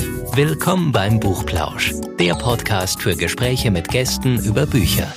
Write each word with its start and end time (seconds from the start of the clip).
Willkommen 0.00 0.92
beim 0.92 1.20
Buchplausch, 1.20 1.92
der 2.18 2.34
Podcast 2.34 3.02
für 3.02 3.16
Gespräche 3.16 3.70
mit 3.70 3.88
Gästen 3.88 4.42
über 4.42 4.64
Bücher. 4.64 5.12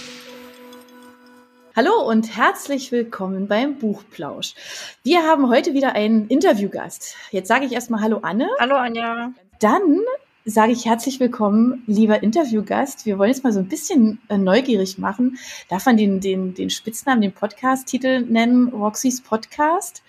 Hallo 1.73 2.01
und 2.05 2.35
herzlich 2.35 2.91
willkommen 2.91 3.47
beim 3.47 3.79
Buchplausch. 3.79 4.55
Wir 5.03 5.23
haben 5.23 5.49
heute 5.49 5.73
wieder 5.73 5.93
einen 5.93 6.27
Interviewgast. 6.27 7.15
Jetzt 7.31 7.47
sage 7.47 7.65
ich 7.65 7.71
erstmal 7.71 8.01
Hallo 8.01 8.19
Anne. 8.23 8.49
Hallo 8.59 8.75
Anja. 8.75 9.31
Dann 9.61 10.01
sage 10.45 10.73
ich 10.73 10.85
herzlich 10.85 11.21
willkommen, 11.21 11.83
lieber 11.87 12.21
Interviewgast. 12.21 13.05
Wir 13.05 13.17
wollen 13.17 13.29
jetzt 13.29 13.45
mal 13.45 13.53
so 13.53 13.59
ein 13.59 13.69
bisschen 13.69 14.19
äh, 14.27 14.37
neugierig 14.37 14.97
machen. 14.97 15.37
Darf 15.69 15.85
man 15.85 15.95
den, 15.95 16.19
den, 16.19 16.53
den 16.53 16.69
Spitznamen, 16.69 17.21
den 17.21 17.31
Podcast-Titel 17.31 18.21
nennen, 18.21 18.67
Roxys 18.67 19.21
Podcast? 19.21 20.03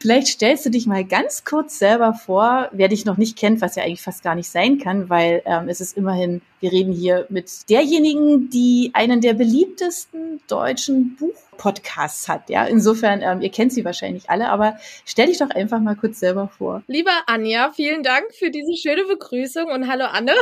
Vielleicht 0.00 0.26
stellst 0.26 0.66
du 0.66 0.70
dich 0.70 0.86
mal 0.86 1.04
ganz 1.04 1.44
kurz 1.44 1.78
selber 1.78 2.14
vor, 2.14 2.68
wer 2.72 2.88
dich 2.88 3.04
noch 3.04 3.16
nicht 3.16 3.38
kennt, 3.38 3.60
was 3.60 3.76
ja 3.76 3.84
eigentlich 3.84 4.02
fast 4.02 4.24
gar 4.24 4.34
nicht 4.34 4.50
sein 4.50 4.78
kann, 4.78 5.08
weil 5.08 5.42
ähm, 5.44 5.68
es 5.68 5.80
ist 5.80 5.96
immerhin, 5.96 6.42
wir 6.60 6.72
reden 6.72 6.92
hier 6.92 7.26
mit 7.28 7.70
derjenigen, 7.70 8.50
die 8.50 8.90
einen 8.92 9.20
der 9.20 9.34
beliebtesten 9.34 10.40
deutschen 10.48 11.16
Buchpodcasts 11.56 12.28
hat. 12.28 12.48
Ja, 12.50 12.64
insofern, 12.66 13.22
ähm, 13.22 13.40
ihr 13.40 13.50
kennt 13.50 13.72
sie 13.72 13.84
wahrscheinlich 13.84 14.30
alle, 14.30 14.48
aber 14.48 14.76
stell 15.04 15.26
dich 15.26 15.38
doch 15.38 15.50
einfach 15.50 15.80
mal 15.80 15.96
kurz 15.96 16.20
selber 16.20 16.48
vor. 16.48 16.82
Lieber 16.86 17.12
Anja, 17.26 17.72
vielen 17.74 18.02
Dank 18.02 18.26
für 18.34 18.50
diese 18.50 18.76
schöne 18.76 19.04
Begrüßung 19.04 19.66
und 19.66 19.88
hallo 19.88 20.04
Anne. 20.04 20.32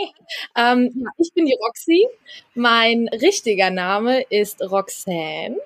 ähm, 0.56 1.06
ich 1.18 1.32
bin 1.34 1.46
die 1.46 1.56
Roxy. 1.60 2.06
Mein 2.54 3.08
richtiger 3.08 3.70
Name 3.70 4.22
ist 4.30 4.60
Roxanne. 4.62 5.56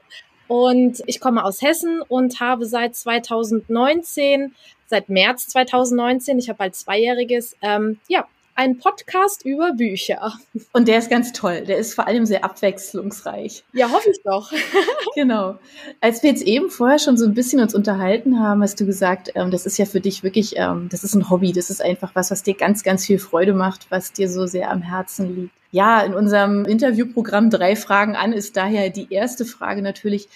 Und 0.47 1.02
ich 1.07 1.21
komme 1.21 1.45
aus 1.45 1.60
Hessen 1.60 2.01
und 2.09 2.41
habe 2.41 2.65
seit 2.65 2.96
2019, 2.96 4.55
seit 4.87 5.10
März 5.10 5.49
2019, 5.49 6.38
ich 6.38 6.49
habe 6.49 6.59
bald 6.59 6.74
zweijähriges, 6.74 7.55
ähm, 7.60 8.01
ja, 8.09 8.27
ein 8.59 8.76
Podcast 8.76 9.45
über 9.45 9.73
Bücher. 9.73 10.32
Und 10.73 10.88
der 10.88 10.98
ist 10.98 11.09
ganz 11.09 11.32
toll. 11.32 11.62
Der 11.64 11.78
ist 11.78 11.95
vor 11.95 12.09
allem 12.09 12.26
sehr 12.26 12.45
abwechslungsreich. 12.45 13.62
Ja, 13.73 13.88
hoffe 13.92 14.10
ich 14.10 14.20
doch. 14.24 14.51
genau. 15.14 15.60
Als 16.01 16.24
wir 16.24 16.30
jetzt 16.30 16.42
eben 16.42 16.68
vorher 16.68 16.98
schon 16.98 17.16
so 17.16 17.24
ein 17.24 17.34
bisschen 17.34 17.60
uns 17.60 17.73
unterhalten 17.73 18.40
haben, 18.40 18.60
hast 18.60 18.80
du 18.80 18.84
gesagt, 18.84 19.30
ähm, 19.36 19.52
das 19.52 19.64
ist 19.64 19.79
ja 19.79 19.84
für 19.84 20.01
dich 20.01 20.24
wirklich, 20.24 20.54
ähm, 20.56 20.88
das 20.90 21.04
ist 21.04 21.14
ein 21.14 21.30
Hobby. 21.30 21.52
Das 21.52 21.70
ist 21.70 21.80
einfach 21.80 22.16
was, 22.16 22.32
was 22.32 22.42
dir 22.42 22.54
ganz, 22.54 22.82
ganz 22.82 23.06
viel 23.06 23.20
Freude 23.20 23.54
macht, 23.54 23.86
was 23.90 24.12
dir 24.12 24.29
so 24.29 24.46
sehr 24.46 24.73
am 24.73 24.82
Herzen 24.82 25.36
liegt. 25.36 25.54
Ja, 25.70 26.01
in 26.01 26.14
unserem 26.14 26.64
Interviewprogramm 26.64 27.51
drei 27.51 27.76
Fragen 27.76 28.16
an 28.16 28.32
ist 28.32 28.56
daher 28.56 28.90
die 28.90 29.06
erste 29.12 29.45
Frage 29.45 29.82
natürlich, 29.82 30.29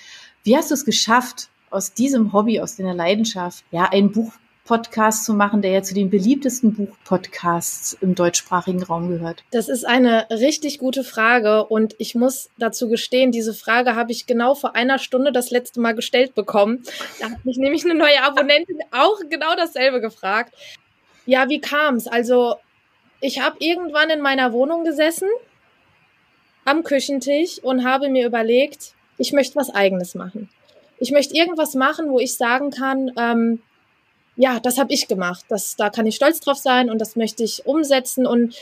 wie 0.44 0.56
hast 0.56 0.70
du 0.70 0.74
es 0.74 0.84
geschafft, 0.84 1.48
aus 1.70 1.92
diesem 1.92 2.32
Hobby, 2.32 2.60
aus 2.60 2.76
deiner 2.76 2.94
Leidenschaft, 2.94 3.64
ja, 3.72 3.88
ein 3.90 4.12
Buch 4.12 4.32
Podcast 4.64 5.24
zu 5.24 5.34
machen, 5.34 5.60
der 5.60 5.72
ja 5.72 5.82
zu 5.82 5.92
den 5.92 6.08
beliebtesten 6.08 6.74
Buchpodcasts 6.74 7.96
im 8.00 8.14
deutschsprachigen 8.14 8.82
Raum 8.82 9.08
gehört? 9.08 9.42
Das 9.50 9.68
ist 9.68 9.84
eine 9.84 10.28
richtig 10.30 10.78
gute 10.78 11.02
Frage 11.02 11.64
und 11.64 11.94
ich 11.98 12.14
muss 12.14 12.48
dazu 12.58 12.88
gestehen, 12.88 13.32
diese 13.32 13.54
Frage 13.54 13.96
habe 13.96 14.12
ich 14.12 14.26
genau 14.26 14.54
vor 14.54 14.76
einer 14.76 14.98
Stunde 14.98 15.32
das 15.32 15.50
letzte 15.50 15.80
Mal 15.80 15.94
gestellt 15.94 16.34
bekommen. 16.34 16.84
Da 17.18 17.30
hat 17.30 17.44
mich 17.44 17.56
nämlich 17.56 17.84
eine 17.84 17.94
neue 17.94 18.22
Abonnentin 18.22 18.78
auch 18.92 19.18
genau 19.28 19.54
dasselbe 19.56 20.00
gefragt. 20.00 20.54
Ja, 21.26 21.48
wie 21.48 21.60
kam 21.60 21.96
es? 21.96 22.06
Also, 22.06 22.56
ich 23.20 23.40
habe 23.40 23.56
irgendwann 23.60 24.10
in 24.10 24.20
meiner 24.20 24.52
Wohnung 24.52 24.84
gesessen, 24.84 25.28
am 26.64 26.84
Küchentisch 26.84 27.58
und 27.62 27.84
habe 27.84 28.08
mir 28.08 28.26
überlegt, 28.26 28.94
ich 29.18 29.32
möchte 29.32 29.56
was 29.56 29.70
eigenes 29.70 30.14
machen. 30.14 30.48
Ich 30.98 31.10
möchte 31.10 31.34
irgendwas 31.34 31.74
machen, 31.74 32.10
wo 32.10 32.20
ich 32.20 32.36
sagen 32.36 32.70
kann, 32.70 33.10
ähm, 33.16 33.62
ja, 34.36 34.60
das 34.60 34.78
habe 34.78 34.92
ich 34.92 35.08
gemacht. 35.08 35.44
Das, 35.48 35.76
da 35.76 35.90
kann 35.90 36.06
ich 36.06 36.16
stolz 36.16 36.40
drauf 36.40 36.58
sein 36.58 36.90
und 36.90 36.98
das 36.98 37.16
möchte 37.16 37.44
ich 37.44 37.66
umsetzen 37.66 38.26
und 38.26 38.56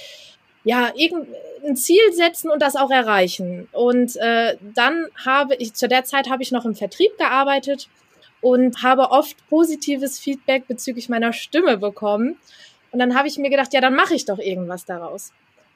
ja, 0.63 0.93
irgendein 0.95 1.77
Ziel 1.77 2.13
setzen 2.13 2.51
und 2.51 2.61
das 2.61 2.77
auch 2.77 2.91
erreichen. 2.91 3.69
Und 3.73 4.17
äh, 4.17 4.57
dann 4.75 5.07
habe 5.25 5.55
ich, 5.55 5.75
zu 5.75 5.89
der 5.89 6.05
Zeit 6.05 6.29
habe 6.29 6.43
ich 6.43 6.53
noch 6.53 6.65
im 6.67 6.75
Vertrieb 6.75 7.17
gearbeitet 7.19 7.89
und 8.41 8.83
habe 8.83 9.11
oft 9.11 9.37
positives 9.49 10.19
Feedback 10.19 10.67
bezüglich 10.67 11.09
meiner 11.09 11.33
Stimme 11.33 11.79
bekommen. 11.79 12.37
Und 12.91 12.99
dann 12.99 13.17
habe 13.17 13.29
ich 13.29 13.39
mir 13.39 13.51
gedacht, 13.51 13.73
ja, 13.73 13.81
dann 13.81 13.95
mache 13.95 14.15
ich 14.15 14.27
doch 14.27 14.39
irgendwas 14.39 14.85
daraus 14.85 15.33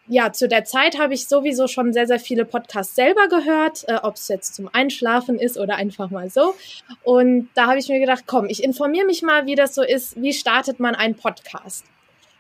ja, 0.07 0.33
zu 0.33 0.49
der 0.49 0.65
Zeit 0.65 0.99
habe 0.99 1.15
ich 1.15 1.29
sowieso 1.29 1.67
schon 1.67 1.93
sehr, 1.93 2.07
sehr 2.07 2.21
viele 2.21 2.45
Podcasts 2.45 2.95
selber 2.95 3.29
gehört, 3.29 3.85
äh, 3.89 3.95
ob 4.03 4.17
es 4.17 4.29
jetzt 4.29 4.55
zum 4.55 4.69
Einschlafen 4.73 5.39
ist 5.39 5.57
oder 5.57 5.77
einfach 5.77 6.11
mal 6.11 6.29
so. 6.29 6.55
Und 7.03 7.49
da 7.55 7.69
habe 7.69 7.79
ich 7.79 7.89
mir 7.89 8.01
gedacht, 8.01 8.25
komm, 8.27 8.47
ich 8.49 8.63
informiere 8.63 9.07
mich 9.07 9.23
mal, 9.23 9.47
wie 9.47 9.55
das 9.55 9.75
so 9.75 9.83
ist. 9.83 10.21
Wie 10.21 10.35
startet 10.35 10.79
man 10.79 10.95
einen 10.95 11.15
Podcast? 11.15 11.87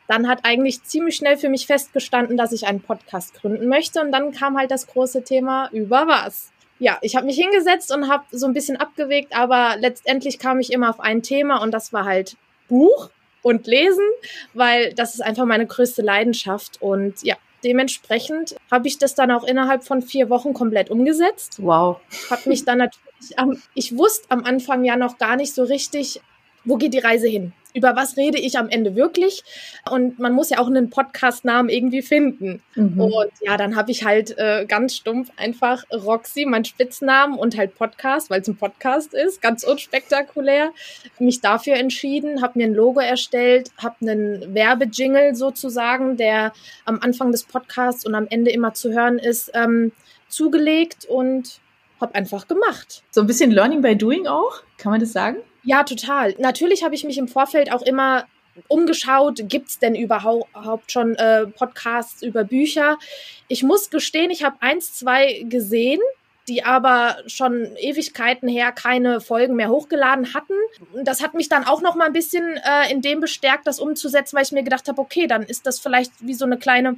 Dann 0.08 0.28
hat 0.28 0.40
eigentlich 0.42 0.82
ziemlich 0.82 1.16
schnell 1.16 1.38
für 1.38 1.48
mich 1.48 1.66
festgestanden, 1.66 2.36
dass 2.36 2.52
ich 2.52 2.66
einen 2.66 2.82
Podcast 2.82 3.34
gründen 3.34 3.68
möchte. 3.68 4.02
Und 4.02 4.12
dann 4.12 4.32
kam 4.32 4.58
halt 4.58 4.70
das 4.70 4.86
große 4.86 5.24
Thema 5.24 5.70
über 5.72 6.06
was. 6.06 6.52
Ja, 6.78 6.98
ich 7.00 7.16
habe 7.16 7.24
mich 7.24 7.36
hingesetzt 7.36 7.94
und 7.94 8.10
habe 8.10 8.24
so 8.30 8.46
ein 8.46 8.52
bisschen 8.52 8.76
abgewegt, 8.76 9.34
aber 9.34 9.76
letztendlich 9.78 10.38
kam 10.38 10.60
ich 10.60 10.72
immer 10.72 10.90
auf 10.90 11.00
ein 11.00 11.22
Thema 11.22 11.62
und 11.62 11.70
das 11.70 11.92
war 11.92 12.04
halt 12.04 12.36
Buch 12.68 13.10
und 13.42 13.66
Lesen, 13.66 14.04
weil 14.54 14.92
das 14.92 15.14
ist 15.14 15.20
einfach 15.20 15.44
meine 15.44 15.66
größte 15.66 16.02
Leidenschaft. 16.02 16.82
Und 16.82 17.22
ja, 17.22 17.36
dementsprechend 17.64 18.56
habe 18.70 18.88
ich 18.88 18.98
das 18.98 19.14
dann 19.14 19.30
auch 19.30 19.44
innerhalb 19.44 19.84
von 19.84 20.02
vier 20.02 20.30
Wochen 20.30 20.52
komplett 20.52 20.90
umgesetzt. 20.90 21.56
Wow. 21.58 22.00
Habe 22.30 22.48
mich 22.48 22.64
dann 22.64 22.78
natürlich, 22.78 23.38
am, 23.38 23.60
ich 23.74 23.96
wusste 23.96 24.30
am 24.30 24.44
Anfang 24.44 24.84
ja 24.84 24.96
noch 24.96 25.18
gar 25.18 25.36
nicht 25.36 25.54
so 25.54 25.62
richtig, 25.64 26.20
wo 26.64 26.76
geht 26.76 26.94
die 26.94 26.98
Reise 26.98 27.28
hin? 27.28 27.52
Über 27.74 27.96
was 27.96 28.16
rede 28.16 28.38
ich 28.38 28.56
am 28.56 28.68
Ende 28.68 28.94
wirklich? 28.94 29.42
Und 29.90 30.18
man 30.18 30.32
muss 30.32 30.50
ja 30.50 30.58
auch 30.58 30.68
einen 30.68 30.90
Podcast-Namen 30.90 31.68
irgendwie 31.68 32.02
finden. 32.02 32.62
Mhm. 32.76 33.00
Und 33.00 33.32
ja, 33.42 33.56
dann 33.56 33.76
habe 33.76 33.90
ich 33.90 34.04
halt 34.04 34.38
äh, 34.38 34.64
ganz 34.66 34.94
stumpf 34.94 35.30
einfach 35.36 35.84
Roxy, 35.92 36.46
mein 36.46 36.64
Spitznamen 36.64 37.36
und 37.36 37.56
halt 37.58 37.74
Podcast, 37.74 38.30
weil 38.30 38.40
es 38.40 38.48
ein 38.48 38.56
Podcast 38.56 39.12
ist, 39.12 39.42
ganz 39.42 39.64
unspektakulär, 39.64 40.72
mich 41.18 41.40
dafür 41.40 41.74
entschieden, 41.74 42.42
habe 42.42 42.58
mir 42.58 42.66
ein 42.66 42.74
Logo 42.74 43.00
erstellt, 43.00 43.70
habe 43.76 43.96
einen 44.00 44.54
Werbejingle 44.54 45.34
sozusagen, 45.34 46.16
der 46.16 46.52
am 46.84 47.00
Anfang 47.00 47.32
des 47.32 47.44
Podcasts 47.44 48.06
und 48.06 48.14
am 48.14 48.28
Ende 48.30 48.52
immer 48.52 48.74
zu 48.74 48.92
hören 48.92 49.18
ist, 49.18 49.50
ähm, 49.54 49.92
zugelegt 50.28 51.06
und 51.06 51.60
habe 52.00 52.14
einfach 52.14 52.46
gemacht. 52.46 53.02
So 53.10 53.20
ein 53.20 53.26
bisschen 53.26 53.50
Learning 53.50 53.82
by 53.82 53.96
Doing 53.96 54.26
auch, 54.26 54.62
kann 54.78 54.92
man 54.92 55.00
das 55.00 55.12
sagen? 55.12 55.38
Ja, 55.64 55.82
total. 55.82 56.34
Natürlich 56.38 56.84
habe 56.84 56.94
ich 56.94 57.04
mich 57.04 57.16
im 57.18 57.28
Vorfeld 57.28 57.72
auch 57.72 57.82
immer 57.82 58.26
umgeschaut, 58.68 59.40
gibt 59.44 59.68
es 59.68 59.78
denn 59.78 59.94
überhaupt 59.94 60.92
schon 60.92 61.16
äh, 61.16 61.46
Podcasts 61.46 62.22
über 62.22 62.44
Bücher? 62.44 62.98
Ich 63.48 63.62
muss 63.62 63.90
gestehen, 63.90 64.30
ich 64.30 64.44
habe 64.44 64.56
eins, 64.60 64.94
zwei 64.94 65.44
gesehen, 65.48 66.00
die 66.48 66.62
aber 66.62 67.16
schon 67.26 67.74
Ewigkeiten 67.76 68.48
her 68.48 68.70
keine 68.70 69.20
Folgen 69.20 69.56
mehr 69.56 69.70
hochgeladen 69.70 70.34
hatten. 70.34 70.54
Das 71.02 71.22
hat 71.22 71.34
mich 71.34 71.48
dann 71.48 71.64
auch 71.64 71.80
noch 71.80 71.94
mal 71.94 72.06
ein 72.06 72.12
bisschen 72.12 72.58
äh, 72.58 72.92
in 72.92 73.00
dem 73.00 73.20
bestärkt, 73.20 73.66
das 73.66 73.80
umzusetzen, 73.80 74.36
weil 74.36 74.44
ich 74.44 74.52
mir 74.52 74.62
gedacht 74.62 74.86
habe, 74.88 75.00
okay, 75.00 75.26
dann 75.26 75.42
ist 75.42 75.66
das 75.66 75.80
vielleicht 75.80 76.12
wie 76.20 76.34
so 76.34 76.44
eine 76.44 76.58
kleine 76.58 76.96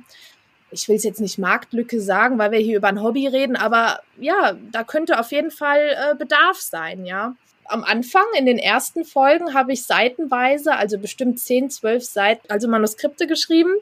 ich 0.73 0.89
will 0.89 0.97
es 0.97 1.05
jetzt 1.05 1.21
nicht 1.21 1.39
Marktlücke 1.39 2.01
sagen, 2.01 2.39
weil 2.39 2.51
wir 2.51 2.59
hier 2.59 2.77
über 2.77 2.89
ein 2.89 3.01
Hobby 3.01 3.29
reden, 3.29 3.55
aber 3.55 4.01
ja, 4.19 4.57
da 4.73 4.83
könnte 4.83 5.21
auf 5.21 5.31
jeden 5.31 5.53
Fall 5.53 5.79
äh, 5.79 6.17
Bedarf 6.17 6.57
sein, 6.57 7.07
ja 7.07 7.37
am 7.69 7.85
Anfang, 7.85 8.25
in 8.39 8.47
den 8.47 8.59
ersten 8.59 9.05
Folgen, 9.05 9.55
habe 9.55 9.73
ich 9.73 9.85
seitenweise, 9.85 10.75
also 10.75 10.99
bestimmt 10.99 11.41
10, 11.41 11.71
12 11.71 12.05
Seiten, 12.05 12.51
also 12.51 12.69
Manuskripte 12.69 13.27
geschrieben. 13.27 13.73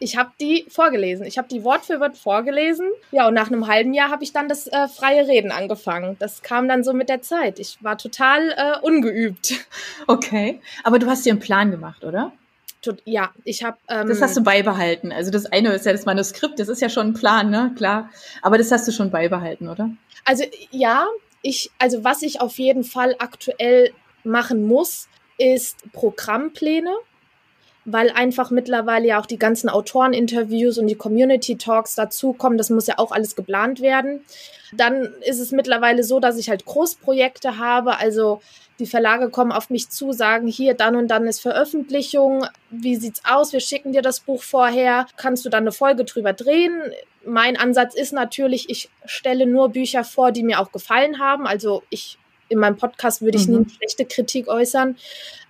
Ich 0.00 0.16
habe 0.16 0.30
die 0.40 0.64
vorgelesen. 0.68 1.26
Ich 1.26 1.38
habe 1.38 1.48
die 1.48 1.64
Wort 1.64 1.84
für 1.84 1.98
Wort 2.00 2.16
vorgelesen. 2.16 2.88
Ja, 3.10 3.26
und 3.26 3.34
nach 3.34 3.48
einem 3.48 3.66
halben 3.66 3.94
Jahr 3.94 4.10
habe 4.10 4.22
ich 4.22 4.32
dann 4.32 4.48
das 4.48 4.68
äh, 4.68 4.86
freie 4.88 5.26
Reden 5.26 5.50
angefangen. 5.50 6.16
Das 6.20 6.42
kam 6.42 6.68
dann 6.68 6.84
so 6.84 6.92
mit 6.92 7.08
der 7.08 7.20
Zeit. 7.20 7.58
Ich 7.58 7.82
war 7.82 7.98
total 7.98 8.50
äh, 8.50 8.78
ungeübt. 8.80 9.54
Okay, 10.06 10.60
aber 10.84 10.98
du 10.98 11.06
hast 11.06 11.26
dir 11.26 11.32
einen 11.32 11.40
Plan 11.40 11.70
gemacht, 11.70 12.04
oder? 12.04 12.32
Ja, 13.04 13.32
ich 13.44 13.64
habe. 13.64 13.76
Ähm, 13.88 14.08
das 14.08 14.22
hast 14.22 14.36
du 14.36 14.42
beibehalten. 14.42 15.12
Also 15.12 15.30
das 15.30 15.44
eine 15.46 15.72
ist 15.72 15.84
ja 15.84 15.92
das 15.92 16.06
Manuskript, 16.06 16.58
das 16.58 16.68
ist 16.68 16.80
ja 16.80 16.88
schon 16.88 17.08
ein 17.08 17.14
Plan, 17.14 17.50
ne? 17.50 17.72
Klar. 17.76 18.08
Aber 18.40 18.56
das 18.56 18.70
hast 18.70 18.86
du 18.88 18.92
schon 18.92 19.10
beibehalten, 19.10 19.68
oder? 19.68 19.90
Also 20.24 20.44
ja, 20.70 21.06
ich, 21.42 21.70
also 21.78 22.04
was 22.04 22.22
ich 22.22 22.40
auf 22.40 22.58
jeden 22.58 22.84
Fall 22.84 23.16
aktuell 23.18 23.92
machen 24.24 24.66
muss, 24.66 25.08
ist 25.38 25.90
Programmpläne, 25.92 26.94
weil 27.90 28.10
einfach 28.10 28.50
mittlerweile 28.50 29.06
ja 29.06 29.20
auch 29.20 29.26
die 29.26 29.38
ganzen 29.38 29.68
Autoreninterviews 29.68 30.78
und 30.78 30.88
die 30.88 30.94
Community 30.94 31.56
Talks 31.56 31.94
dazukommen. 31.94 32.58
Das 32.58 32.70
muss 32.70 32.86
ja 32.86 32.98
auch 32.98 33.12
alles 33.12 33.34
geplant 33.34 33.80
werden. 33.80 34.20
Dann 34.72 35.14
ist 35.26 35.40
es 35.40 35.52
mittlerweile 35.52 36.04
so, 36.04 36.20
dass 36.20 36.36
ich 36.36 36.50
halt 36.50 36.66
Großprojekte 36.66 37.56
habe, 37.56 37.98
also 37.98 38.40
die 38.78 38.86
Verlage 38.86 39.30
kommen 39.30 39.50
auf 39.50 39.70
mich 39.70 39.88
zu, 39.88 40.12
sagen 40.12 40.46
hier, 40.46 40.74
dann 40.74 40.94
und 40.94 41.08
dann 41.08 41.26
ist 41.26 41.40
Veröffentlichung. 41.40 42.46
Wie 42.70 42.94
sieht's 42.94 43.22
aus? 43.24 43.52
Wir 43.52 43.60
schicken 43.60 43.92
dir 43.92 44.02
das 44.02 44.20
Buch 44.20 44.42
vorher. 44.42 45.06
Kannst 45.16 45.44
du 45.44 45.48
dann 45.48 45.64
eine 45.64 45.72
Folge 45.72 46.04
drüber 46.04 46.32
drehen? 46.32 46.80
Mein 47.24 47.56
Ansatz 47.56 47.94
ist 47.94 48.12
natürlich, 48.12 48.70
ich 48.70 48.88
stelle 49.04 49.46
nur 49.46 49.70
Bücher 49.70 50.04
vor, 50.04 50.30
die 50.30 50.44
mir 50.44 50.60
auch 50.60 50.70
gefallen 50.70 51.18
haben. 51.18 51.46
Also 51.46 51.82
ich 51.90 52.18
in 52.48 52.58
meinem 52.58 52.76
Podcast 52.76 53.22
würde 53.22 53.38
ich 53.38 53.46
mhm. 53.46 53.52
nie 53.52 53.58
eine 53.60 53.70
schlechte 53.70 54.04
Kritik 54.04 54.48
äußern 54.48 54.96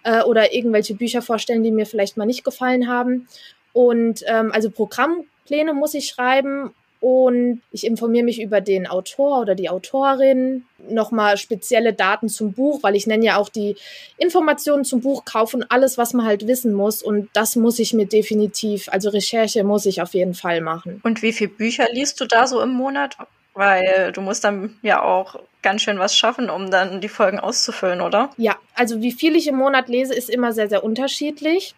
äh, 0.05 0.23
oder 0.23 0.53
irgendwelche 0.53 0.95
Bücher 0.95 1.23
vorstellen, 1.23 1.63
die 1.63 1.71
mir 1.71 1.87
vielleicht 1.87 2.17
mal 2.17 2.27
nicht 2.27 2.45
gefallen 2.45 2.89
haben. 2.89 3.29
Und 3.73 4.25
ähm, 4.27 4.53
also 4.53 4.71
Programmpläne 4.71 5.75
muss 5.75 5.95
ich 5.95 6.07
schreiben 6.07 6.73
und 7.01 7.63
ich 7.71 7.87
informiere 7.87 8.25
mich 8.25 8.41
über 8.41 8.61
den 8.61 8.87
Autor 8.89 9.41
oder 9.41 9.55
die 9.55 9.71
Autorin, 9.71 10.65
nochmal 10.89 11.37
spezielle 11.37 11.93
Daten 11.93 12.29
zum 12.29 12.53
Buch, 12.53 12.83
weil 12.83 12.97
ich 12.97 13.07
nenne 13.07 13.25
ja 13.25 13.37
auch 13.37 13.49
die 13.49 13.77
Informationen 14.17 14.85
zum 14.85 15.01
Buch 15.01 15.25
kaufen, 15.25 15.65
alles, 15.69 15.97
was 15.97 16.13
man 16.13 16.27
halt 16.27 16.49
wissen 16.49 16.73
muss 16.73 17.03
und 17.03 17.29
das 17.35 17.55
muss 17.55 17.79
ich 17.79 17.93
mir 17.93 18.07
definitiv, 18.07 18.89
also 18.89 19.11
Recherche 19.11 19.63
muss 19.63 19.87
ich 19.87 20.03
auf 20.03 20.15
jeden 20.15 20.35
Fall 20.35 20.61
machen. 20.61 21.01
Und 21.05 21.23
wie 21.23 21.33
viele 21.33 21.51
Bücher 21.51 21.87
liest 21.93 22.21
du 22.21 22.25
da 22.25 22.47
so 22.47 22.61
im 22.61 22.71
Monat? 22.71 23.17
Weil 23.59 24.13
du 24.13 24.21
musst 24.21 24.45
dann 24.45 24.79
ja 24.83 25.03
auch 25.03 25.41
ganz 25.63 25.83
schön 25.83 25.99
was 25.99 26.17
schaffen, 26.17 26.49
um 26.49 26.71
dann 26.71 27.01
die 27.01 27.09
Folgen 27.09 27.41
auszufüllen, 27.41 28.01
oder? 28.01 28.31
Ja, 28.37 28.57
also 28.75 29.03
wie 29.03 29.11
viel 29.11 29.35
ich 29.35 29.49
im 29.49 29.57
Monat 29.57 29.89
lese, 29.89 30.15
ist 30.15 30.31
immer 30.31 30.53
sehr, 30.53 30.69
sehr 30.69 30.85
unterschiedlich 30.85 31.75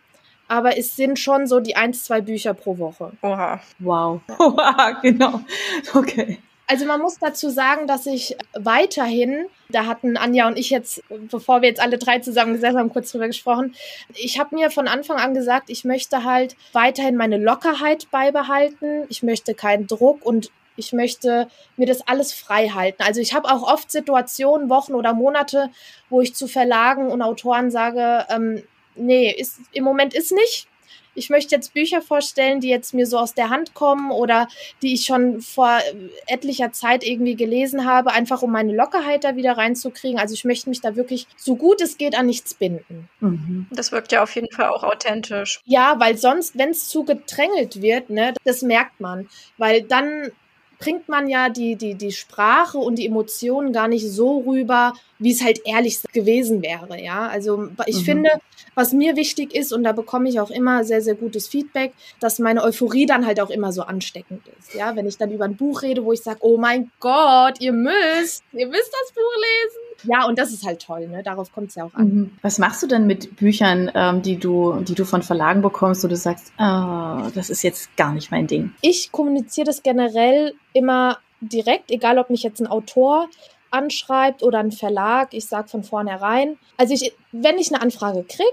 aber 0.50 0.76
es 0.76 0.96
sind 0.96 1.16
schon 1.20 1.46
so 1.46 1.60
die 1.60 1.76
ein, 1.76 1.94
zwei 1.94 2.20
Bücher 2.20 2.54
pro 2.54 2.76
Woche. 2.78 3.12
Oha. 3.22 3.60
Wow. 3.78 4.20
Oha, 4.40 4.98
genau. 5.00 5.42
Okay. 5.94 6.40
Also 6.66 6.86
man 6.86 7.00
muss 7.00 7.18
dazu 7.18 7.50
sagen, 7.50 7.86
dass 7.86 8.06
ich 8.06 8.36
weiterhin, 8.54 9.46
da 9.68 9.86
hatten 9.86 10.16
Anja 10.16 10.48
und 10.48 10.58
ich 10.58 10.70
jetzt, 10.70 11.04
bevor 11.08 11.62
wir 11.62 11.68
jetzt 11.68 11.80
alle 11.80 11.98
drei 11.98 12.18
zusammen 12.18 12.54
gesessen 12.54 12.78
haben, 12.78 12.92
kurz 12.92 13.12
drüber 13.12 13.28
gesprochen, 13.28 13.76
ich 14.14 14.40
habe 14.40 14.56
mir 14.56 14.70
von 14.70 14.88
Anfang 14.88 15.18
an 15.18 15.34
gesagt, 15.34 15.70
ich 15.70 15.84
möchte 15.84 16.24
halt 16.24 16.56
weiterhin 16.72 17.16
meine 17.16 17.38
Lockerheit 17.38 18.08
beibehalten, 18.10 19.04
ich 19.08 19.22
möchte 19.22 19.54
keinen 19.54 19.86
Druck 19.86 20.24
und 20.26 20.50
ich 20.80 20.92
möchte 20.92 21.48
mir 21.76 21.86
das 21.86 22.06
alles 22.08 22.32
frei 22.32 22.70
halten. 22.70 23.02
Also 23.02 23.20
ich 23.20 23.34
habe 23.34 23.48
auch 23.48 23.62
oft 23.62 23.90
Situationen, 23.90 24.68
Wochen 24.68 24.94
oder 24.94 25.14
Monate, 25.14 25.70
wo 26.08 26.20
ich 26.20 26.34
zu 26.34 26.48
Verlagen 26.48 27.10
und 27.10 27.22
Autoren 27.22 27.70
sage, 27.70 28.26
ähm, 28.30 28.64
nee, 28.96 29.30
ist, 29.30 29.60
im 29.72 29.84
Moment 29.84 30.14
ist 30.14 30.32
nicht. 30.32 30.66
Ich 31.14 31.28
möchte 31.28 31.54
jetzt 31.54 31.74
Bücher 31.74 32.02
vorstellen, 32.02 32.60
die 32.60 32.68
jetzt 32.68 32.94
mir 32.94 33.06
so 33.06 33.18
aus 33.18 33.34
der 33.34 33.50
Hand 33.50 33.74
kommen 33.74 34.10
oder 34.10 34.48
die 34.80 34.94
ich 34.94 35.04
schon 35.04 35.40
vor 35.40 35.80
etlicher 36.26 36.72
Zeit 36.72 37.04
irgendwie 37.04 37.34
gelesen 37.34 37.84
habe, 37.84 38.12
einfach 38.12 38.42
um 38.42 38.52
meine 38.52 38.72
Lockerheit 38.72 39.24
da 39.24 39.34
wieder 39.34 39.56
reinzukriegen. 39.58 40.20
Also 40.20 40.34
ich 40.34 40.44
möchte 40.44 40.70
mich 40.70 40.80
da 40.80 40.94
wirklich 40.96 41.26
so 41.36 41.56
gut 41.56 41.80
es 41.80 41.98
geht 41.98 42.16
an 42.16 42.26
nichts 42.26 42.54
binden. 42.54 43.08
Mhm. 43.20 43.66
Das 43.70 43.90
wirkt 43.90 44.12
ja 44.12 44.22
auf 44.22 44.34
jeden 44.34 44.50
Fall 44.52 44.68
auch 44.68 44.84
authentisch. 44.84 45.60
Ja, 45.64 45.96
weil 45.98 46.16
sonst, 46.16 46.56
wenn 46.56 46.70
es 46.70 46.88
zu 46.88 47.04
gedrängelt 47.04 47.82
wird, 47.82 48.10
ne, 48.10 48.34
das 48.44 48.62
merkt 48.62 49.00
man. 49.00 49.28
Weil 49.58 49.82
dann 49.82 50.30
bringt 50.80 51.08
man 51.08 51.28
ja 51.28 51.48
die, 51.50 51.76
die, 51.76 51.94
die 51.94 52.10
Sprache 52.10 52.78
und 52.78 52.96
die 52.96 53.06
Emotionen 53.06 53.72
gar 53.72 53.86
nicht 53.86 54.10
so 54.10 54.38
rüber, 54.38 54.94
wie 55.18 55.32
es 55.32 55.44
halt 55.44 55.60
ehrlich 55.66 56.00
gewesen 56.12 56.62
wäre, 56.62 57.00
ja. 57.00 57.28
Also 57.28 57.68
ich 57.86 57.98
mhm. 57.98 58.04
finde, 58.04 58.30
was 58.74 58.92
mir 58.92 59.14
wichtig 59.14 59.54
ist, 59.54 59.72
und 59.72 59.84
da 59.84 59.92
bekomme 59.92 60.28
ich 60.28 60.40
auch 60.40 60.50
immer 60.50 60.84
sehr, 60.84 61.02
sehr 61.02 61.14
gutes 61.14 61.46
Feedback, 61.46 61.92
dass 62.18 62.38
meine 62.38 62.62
Euphorie 62.64 63.06
dann 63.06 63.26
halt 63.26 63.40
auch 63.40 63.50
immer 63.50 63.72
so 63.72 63.82
ansteckend 63.82 64.42
ist, 64.58 64.74
ja. 64.74 64.96
Wenn 64.96 65.06
ich 65.06 65.18
dann 65.18 65.30
über 65.30 65.44
ein 65.44 65.56
Buch 65.56 65.82
rede, 65.82 66.04
wo 66.04 66.12
ich 66.12 66.22
sage, 66.22 66.38
oh 66.40 66.56
mein 66.56 66.90
Gott, 66.98 67.60
ihr 67.60 67.72
müsst, 67.72 68.42
ihr 68.52 68.66
müsst 68.66 68.92
das 68.92 69.12
Buch 69.12 69.36
lesen. 69.36 69.89
Ja, 70.04 70.26
und 70.26 70.38
das 70.38 70.52
ist 70.52 70.64
halt 70.64 70.82
toll, 70.82 71.08
ne? 71.08 71.22
Darauf 71.22 71.52
kommt 71.52 71.70
es 71.70 71.74
ja 71.74 71.84
auch 71.84 71.94
an. 71.94 72.06
Mhm. 72.06 72.30
Was 72.42 72.58
machst 72.58 72.82
du 72.82 72.86
denn 72.86 73.06
mit 73.06 73.36
Büchern, 73.36 73.90
ähm, 73.94 74.22
die 74.22 74.36
du, 74.36 74.80
die 74.80 74.94
du 74.94 75.04
von 75.04 75.22
Verlagen 75.22 75.62
bekommst, 75.62 76.04
wo 76.04 76.08
du 76.08 76.16
sagst, 76.16 76.52
oh, 76.58 77.30
das 77.34 77.50
ist 77.50 77.62
jetzt 77.62 77.96
gar 77.96 78.12
nicht 78.12 78.30
mein 78.30 78.46
Ding? 78.46 78.72
Ich 78.80 79.12
kommuniziere 79.12 79.66
das 79.66 79.82
generell 79.82 80.54
immer 80.72 81.18
direkt, 81.40 81.90
egal 81.90 82.18
ob 82.18 82.30
mich 82.30 82.42
jetzt 82.42 82.60
ein 82.60 82.66
Autor 82.66 83.28
anschreibt 83.70 84.42
oder 84.42 84.58
ein 84.58 84.72
Verlag. 84.72 85.32
Ich 85.32 85.46
sage 85.46 85.68
von 85.68 85.84
vornherein. 85.84 86.58
Also 86.76 86.94
ich, 86.94 87.12
wenn 87.32 87.58
ich 87.58 87.72
eine 87.72 87.82
Anfrage 87.82 88.24
kriege, 88.24 88.48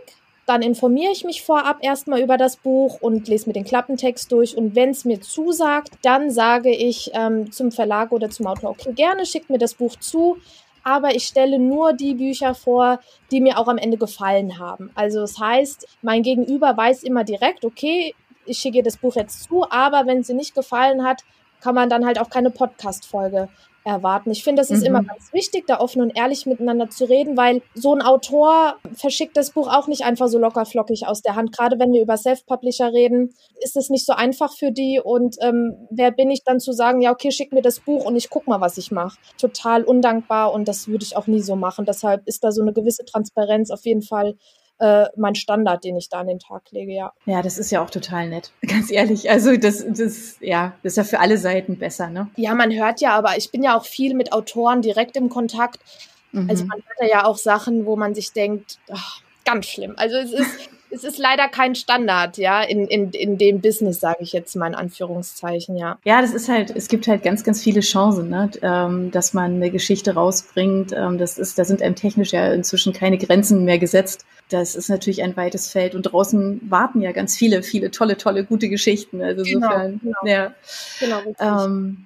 dann 0.46 0.62
informiere 0.62 1.12
ich 1.12 1.26
mich 1.26 1.44
vorab 1.44 1.80
erstmal 1.82 2.22
über 2.22 2.38
das 2.38 2.56
Buch 2.56 3.02
und 3.02 3.28
lese 3.28 3.50
mir 3.50 3.54
den 3.54 3.66
Klappentext 3.66 4.32
durch. 4.32 4.56
Und 4.56 4.76
wenn 4.76 4.92
es 4.92 5.04
mir 5.04 5.20
zusagt, 5.20 5.92
dann 6.04 6.32
sage 6.32 6.74
ich 6.74 7.12
ähm, 7.14 7.52
zum 7.52 7.72
Verlag 7.72 8.14
oder 8.14 8.30
zum 8.30 8.48
Autor, 8.48 8.70
okay, 8.70 8.94
gerne 8.94 9.26
schickt 9.26 9.50
mir 9.50 9.58
das 9.58 9.74
Buch 9.74 9.98
zu 9.98 10.38
aber 10.88 11.14
ich 11.14 11.26
stelle 11.26 11.60
nur 11.60 11.92
die 11.92 12.14
Bücher 12.14 12.56
vor, 12.56 13.02
die 13.30 13.42
mir 13.42 13.60
auch 13.60 13.68
am 13.68 13.78
Ende 13.78 13.98
gefallen 13.98 14.58
haben. 14.58 14.90
Also 14.96 15.20
das 15.20 15.38
heißt, 15.38 15.86
mein 16.02 16.24
Gegenüber 16.24 16.78
weiß 16.78 17.04
immer 17.04 17.26
direkt, 17.26 17.66
okay, 17.66 18.16
ich 18.46 18.60
schicke 18.60 18.84
das 18.84 18.96
Buch 18.96 19.18
jetzt 19.18 19.44
zu, 19.44 19.70
aber 19.70 20.06
wenn 20.06 20.24
sie 20.24 20.34
nicht 20.34 20.56
gefallen 20.56 21.04
hat, 21.04 21.24
kann 21.62 21.76
man 21.76 21.90
dann 21.90 22.06
halt 22.06 22.20
auch 22.20 22.30
keine 22.30 22.50
Podcast-Folge 22.50 23.50
erwarten. 23.88 24.32
Ich 24.32 24.44
finde, 24.44 24.62
das 24.62 24.70
ist 24.70 24.82
mhm. 24.82 24.88
immer 24.88 25.04
ganz 25.04 25.32
wichtig, 25.32 25.66
da 25.66 25.80
offen 25.80 26.02
und 26.02 26.16
ehrlich 26.16 26.46
miteinander 26.46 26.90
zu 26.90 27.06
reden, 27.06 27.38
weil 27.38 27.62
so 27.74 27.96
ein 27.96 28.02
Autor 28.02 28.76
verschickt 28.94 29.38
das 29.38 29.52
Buch 29.52 29.74
auch 29.74 29.88
nicht 29.88 30.04
einfach 30.04 30.28
so 30.28 30.38
locker 30.38 30.66
flockig 30.66 31.08
aus 31.08 31.22
der 31.22 31.36
Hand. 31.36 31.56
Gerade 31.56 31.80
wenn 31.80 31.94
wir 31.94 32.02
über 32.02 32.18
Self-Publisher 32.18 32.92
reden, 32.92 33.34
ist 33.62 33.78
es 33.78 33.90
nicht 33.90 34.06
so 34.06 34.14
einfach 34.14 34.54
für 34.54 34.72
die. 34.72 35.00
Und 35.04 35.38
ähm, 35.42 35.88
wer 35.90 36.12
bin 36.12 36.30
ich 36.30 36.44
dann 36.44 36.60
zu 36.60 36.74
sagen, 36.74 37.02
ja, 37.02 37.12
okay, 37.12 37.32
schick 37.32 37.54
mir 37.54 37.62
das 37.62 37.80
Buch 37.80 38.06
und 38.06 38.18
ich 38.18 38.30
guck 38.30 38.46
mal, 38.46 38.60
was 38.60 38.78
ich 38.78 38.92
mache. 38.92 39.18
Total 39.40 39.84
undankbar 39.84 40.52
und 40.54 40.68
das 40.68 40.88
würde 40.88 41.06
ich 41.06 41.16
auch 41.16 41.28
nie 41.28 41.42
so 41.42 41.56
machen. 41.56 41.86
Deshalb 41.86 42.28
ist 42.28 42.44
da 42.44 42.52
so 42.52 42.62
eine 42.62 42.74
gewisse 42.74 43.06
Transparenz 43.06 43.72
auf 43.72 43.86
jeden 43.86 44.02
Fall 44.02 44.36
äh, 44.80 45.06
mein 45.16 45.36
Standard, 45.36 45.84
den 45.84 45.98
ich 45.98 46.10
da 46.10 46.20
an 46.20 46.28
den 46.28 46.40
Tag 46.40 46.64
lege, 46.72 46.94
ja. 46.94 47.14
Ja, 47.26 47.42
das 47.42 47.58
ist 47.58 47.72
ja 47.72 47.84
auch 47.84 47.90
total 47.90 48.30
nett, 48.30 48.52
ganz 48.68 48.92
ehrlich. 48.92 49.30
Also 49.30 49.56
das, 49.58 49.86
das, 49.88 50.38
ja, 50.40 50.74
das 50.84 50.94
ist 50.94 50.98
ja 50.98 51.04
für 51.04 51.20
alle 51.20 51.38
Seiten 51.38 51.78
besser, 51.78 52.10
ne? 52.10 52.30
Ja, 52.36 52.54
man 52.54 52.72
hört 52.72 53.02
ja, 53.02 53.16
aber 53.16 53.38
ich 53.38 53.52
bin 53.52 53.64
ja 53.64 53.78
auch 53.78 53.86
viel 53.86 54.14
mit 54.14 54.34
Autoren 54.34 54.82
direkt 54.82 55.16
im 55.16 55.30
Kontakt. 55.30 55.80
Mhm. 56.32 56.50
Also 56.50 56.66
man 56.66 56.82
hört 56.98 57.12
ja 57.12 57.26
auch 57.26 57.38
Sachen, 57.38 57.86
wo 57.86 57.96
man 57.96 58.14
sich 58.14 58.34
denkt, 58.34 58.80
ach, 58.92 59.22
ganz 59.46 59.66
schlimm. 59.66 59.94
Also 59.98 60.18
es 60.18 60.34
ist 60.34 60.70
es 60.90 61.04
ist 61.04 61.18
leider 61.18 61.48
kein 61.48 61.76
Standard, 61.76 62.38
ja, 62.38 62.62
in, 62.62 62.88
in, 62.88 63.12
in 63.12 63.38
dem 63.38 63.62
Business, 63.62 64.00
sage 64.00 64.20
ich 64.22 64.32
jetzt 64.32 64.56
mal 64.56 64.68
in 64.68 64.76
Anführungszeichen, 64.76 65.76
ja. 65.78 65.98
Ja, 66.06 66.22
das 66.22 66.34
ist 66.34 66.50
halt, 66.50 66.74
es 66.76 66.88
gibt 66.88 67.08
halt 67.08 67.24
ganz, 67.24 67.44
ganz 67.44 67.62
viele 67.62 67.82
Chancen, 67.82 68.30
ne? 68.30 68.50
ähm, 68.62 69.12
dass 69.12 69.34
man 69.34 69.56
eine 69.56 69.70
Geschichte 69.70 70.14
rausbringt. 70.14 70.94
Ähm, 70.94 71.18
das 71.18 71.38
ist, 71.38 71.60
da 71.60 71.66
sind 71.66 71.82
einem 71.82 71.96
technisch 71.96 72.32
ja 72.32 72.54
inzwischen 72.54 72.94
keine 72.94 73.18
Grenzen 73.18 73.66
mehr 73.66 73.80
gesetzt. 73.80 74.26
Das 74.50 74.76
ist 74.76 74.90
natürlich 74.90 75.24
ein 75.24 75.36
weites 75.36 75.70
Feld 75.70 75.94
und 75.94 76.04
draußen 76.04 76.62
warten 76.70 77.02
ja 77.02 77.12
ganz 77.12 77.36
viele, 77.36 77.64
viele 77.64 77.92
tolle, 77.92 78.18
tolle, 78.18 78.46
gute 78.46 78.70
Geschichten. 78.70 79.22
Also 79.22 79.44
genau, 79.44 79.68
insofern, 79.68 80.00
genau. 80.02 80.18
ja. 80.26 80.54
Genau, 81.00 81.22
ähm, 81.40 82.06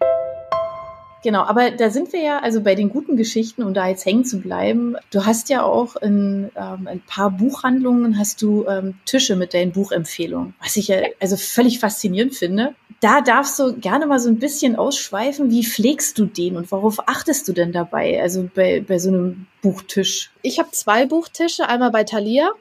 Genau, 1.24 1.44
aber 1.44 1.72
da 1.72 1.92
sind 1.92 2.14
wir 2.14 2.22
ja, 2.22 2.40
also 2.40 2.62
bei 2.62 2.74
den 2.74 2.90
guten 2.90 3.16
Geschichten, 3.16 3.62
um 3.64 3.74
da 3.74 3.88
jetzt 3.88 4.06
hängen 4.06 4.26
zu 4.26 4.40
bleiben. 4.40 4.96
Du 5.12 5.26
hast 5.26 5.50
ja 5.50 5.64
auch 5.64 5.96
in 5.96 6.50
ähm, 6.56 6.88
ein 6.88 7.02
paar 7.02 7.30
Buchhandlungen 7.30 8.18
hast 8.18 8.42
du 8.42 8.66
ähm, 8.68 8.96
Tische 9.06 9.36
mit 9.36 9.54
deinen 9.54 9.72
Buchempfehlungen, 9.72 10.56
was 10.62 10.78
ich 10.78 10.88
ja 10.88 10.98
also 11.20 11.38
völlig 11.38 11.80
faszinierend 11.80 12.36
finde. 12.36 12.74
Da 13.02 13.22
darfst 13.22 13.58
du 13.60 13.74
gerne 13.74 14.06
mal 14.08 14.20
so 14.20 14.30
ein 14.30 14.40
bisschen 14.40 14.76
ausschweifen. 14.76 15.50
Wie 15.50 15.66
pflegst 15.66 16.18
du 16.18 16.26
den 16.26 16.56
und 16.56 16.72
worauf 16.72 17.08
achtest 17.08 17.48
du 17.48 17.54
denn 17.54 17.72
dabei? 17.72 18.22
Also 18.22 18.50
bei, 18.54 18.84
bei 18.88 19.00
so 19.00 19.10
einem 19.10 19.48
Buchtisch? 19.62 20.32
Ich 20.42 20.60
habe 20.60 20.72
zwei 20.72 21.06
Buchtische, 21.06 21.68
einmal 21.68 21.92
bei 21.92 22.04
Thalia 22.04 22.52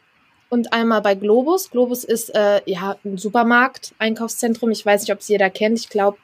und 0.50 0.72
einmal 0.72 1.00
bei 1.00 1.14
Globus. 1.14 1.70
Globus 1.70 2.04
ist 2.04 2.34
äh, 2.34 2.60
ja 2.66 2.96
ein 3.04 3.16
Supermarkt, 3.16 3.94
Einkaufszentrum. 3.98 4.70
Ich 4.70 4.84
weiß 4.84 5.02
nicht, 5.02 5.12
ob 5.12 5.20
es 5.20 5.28
jeder 5.28 5.48
kennt. 5.48 5.78
Ich 5.78 5.88
glaube, 5.88 6.18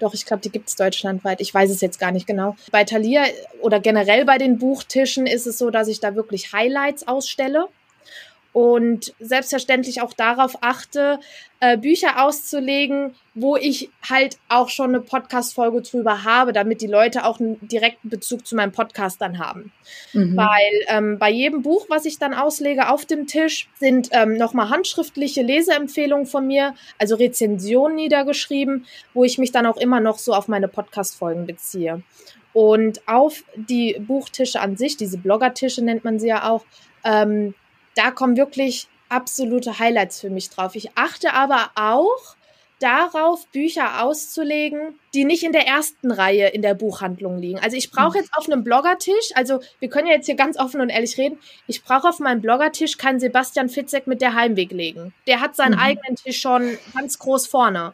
doch, 0.00 0.14
ich 0.14 0.26
glaube, 0.26 0.42
die 0.42 0.50
gibt 0.50 0.68
es 0.68 0.76
deutschlandweit. 0.76 1.40
Ich 1.40 1.52
weiß 1.52 1.70
es 1.70 1.80
jetzt 1.80 1.98
gar 1.98 2.12
nicht 2.12 2.26
genau. 2.26 2.56
Bei 2.70 2.84
Thalia 2.84 3.24
oder 3.60 3.80
generell 3.80 4.24
bei 4.24 4.38
den 4.38 4.58
Buchtischen 4.58 5.26
ist 5.26 5.46
es 5.46 5.58
so, 5.58 5.70
dass 5.70 5.88
ich 5.88 6.00
da 6.00 6.14
wirklich 6.14 6.52
Highlights 6.52 7.06
ausstelle 7.06 7.68
und 8.52 9.14
selbstverständlich 9.20 10.02
auch 10.02 10.12
darauf 10.12 10.58
achte, 10.62 11.20
äh, 11.60 11.76
Bücher 11.76 12.24
auszulegen, 12.24 13.14
wo 13.34 13.56
ich 13.56 13.90
halt 14.08 14.38
auch 14.48 14.68
schon 14.70 14.90
eine 14.90 15.00
Podcast-Folge 15.00 15.82
drüber 15.82 16.24
habe, 16.24 16.52
damit 16.52 16.80
die 16.80 16.86
Leute 16.86 17.24
auch 17.24 17.38
einen 17.38 17.58
direkten 17.68 18.08
Bezug 18.08 18.46
zu 18.46 18.56
meinem 18.56 18.72
Podcast 18.72 19.20
dann 19.20 19.38
haben. 19.38 19.72
Mhm. 20.12 20.36
Weil 20.36 20.72
ähm, 20.88 21.18
bei 21.18 21.30
jedem 21.30 21.62
Buch, 21.62 21.86
was 21.88 22.06
ich 22.06 22.18
dann 22.18 22.34
auslege 22.34 22.88
auf 22.88 23.04
dem 23.04 23.26
Tisch, 23.26 23.68
sind 23.78 24.08
ähm, 24.12 24.36
nochmal 24.36 24.70
handschriftliche 24.70 25.42
Leseempfehlungen 25.42 26.26
von 26.26 26.46
mir, 26.46 26.74
also 26.98 27.14
Rezensionen 27.14 27.96
niedergeschrieben, 27.96 28.86
wo 29.14 29.24
ich 29.24 29.38
mich 29.38 29.52
dann 29.52 29.66
auch 29.66 29.76
immer 29.76 30.00
noch 30.00 30.18
so 30.18 30.34
auf 30.34 30.48
meine 30.48 30.66
Podcast-Folgen 30.68 31.46
beziehe. 31.46 32.02
Und 32.52 33.06
auf 33.06 33.44
die 33.54 33.96
Buchtische 34.00 34.60
an 34.60 34.76
sich, 34.76 34.96
diese 34.96 35.18
Bloggertische 35.18 35.84
nennt 35.84 36.02
man 36.02 36.18
sie 36.18 36.28
ja 36.28 36.50
auch, 36.50 36.64
ähm, 37.04 37.54
da 37.94 38.10
kommen 38.10 38.36
wirklich 38.36 38.88
absolute 39.08 39.78
Highlights 39.78 40.20
für 40.20 40.30
mich 40.30 40.50
drauf. 40.50 40.74
Ich 40.74 40.96
achte 40.96 41.32
aber 41.32 41.70
auch 41.74 42.36
darauf, 42.80 43.46
Bücher 43.48 44.02
auszulegen, 44.02 44.98
die 45.12 45.24
nicht 45.24 45.42
in 45.42 45.52
der 45.52 45.66
ersten 45.66 46.10
Reihe 46.10 46.48
in 46.48 46.62
der 46.62 46.74
Buchhandlung 46.74 47.38
liegen. 47.38 47.58
Also 47.58 47.76
ich 47.76 47.90
brauche 47.90 48.18
jetzt 48.18 48.30
auf 48.34 48.48
einem 48.48 48.64
Bloggertisch, 48.64 49.30
also 49.34 49.60
wir 49.80 49.90
können 49.90 50.08
ja 50.08 50.14
jetzt 50.14 50.26
hier 50.26 50.34
ganz 50.34 50.58
offen 50.58 50.80
und 50.80 50.88
ehrlich 50.88 51.18
reden, 51.18 51.38
ich 51.66 51.84
brauche 51.84 52.08
auf 52.08 52.20
meinem 52.20 52.40
Bloggertisch 52.40 52.96
keinen 52.96 53.20
Sebastian 53.20 53.68
Fitzek 53.68 54.06
mit 54.06 54.22
der 54.22 54.34
Heimweg 54.34 54.72
legen. 54.72 55.12
Der 55.26 55.40
hat 55.40 55.56
seinen 55.56 55.74
mhm. 55.74 55.80
eigenen 55.80 56.16
Tisch 56.16 56.40
schon 56.40 56.78
ganz 56.94 57.18
groß 57.18 57.46
vorne. 57.46 57.92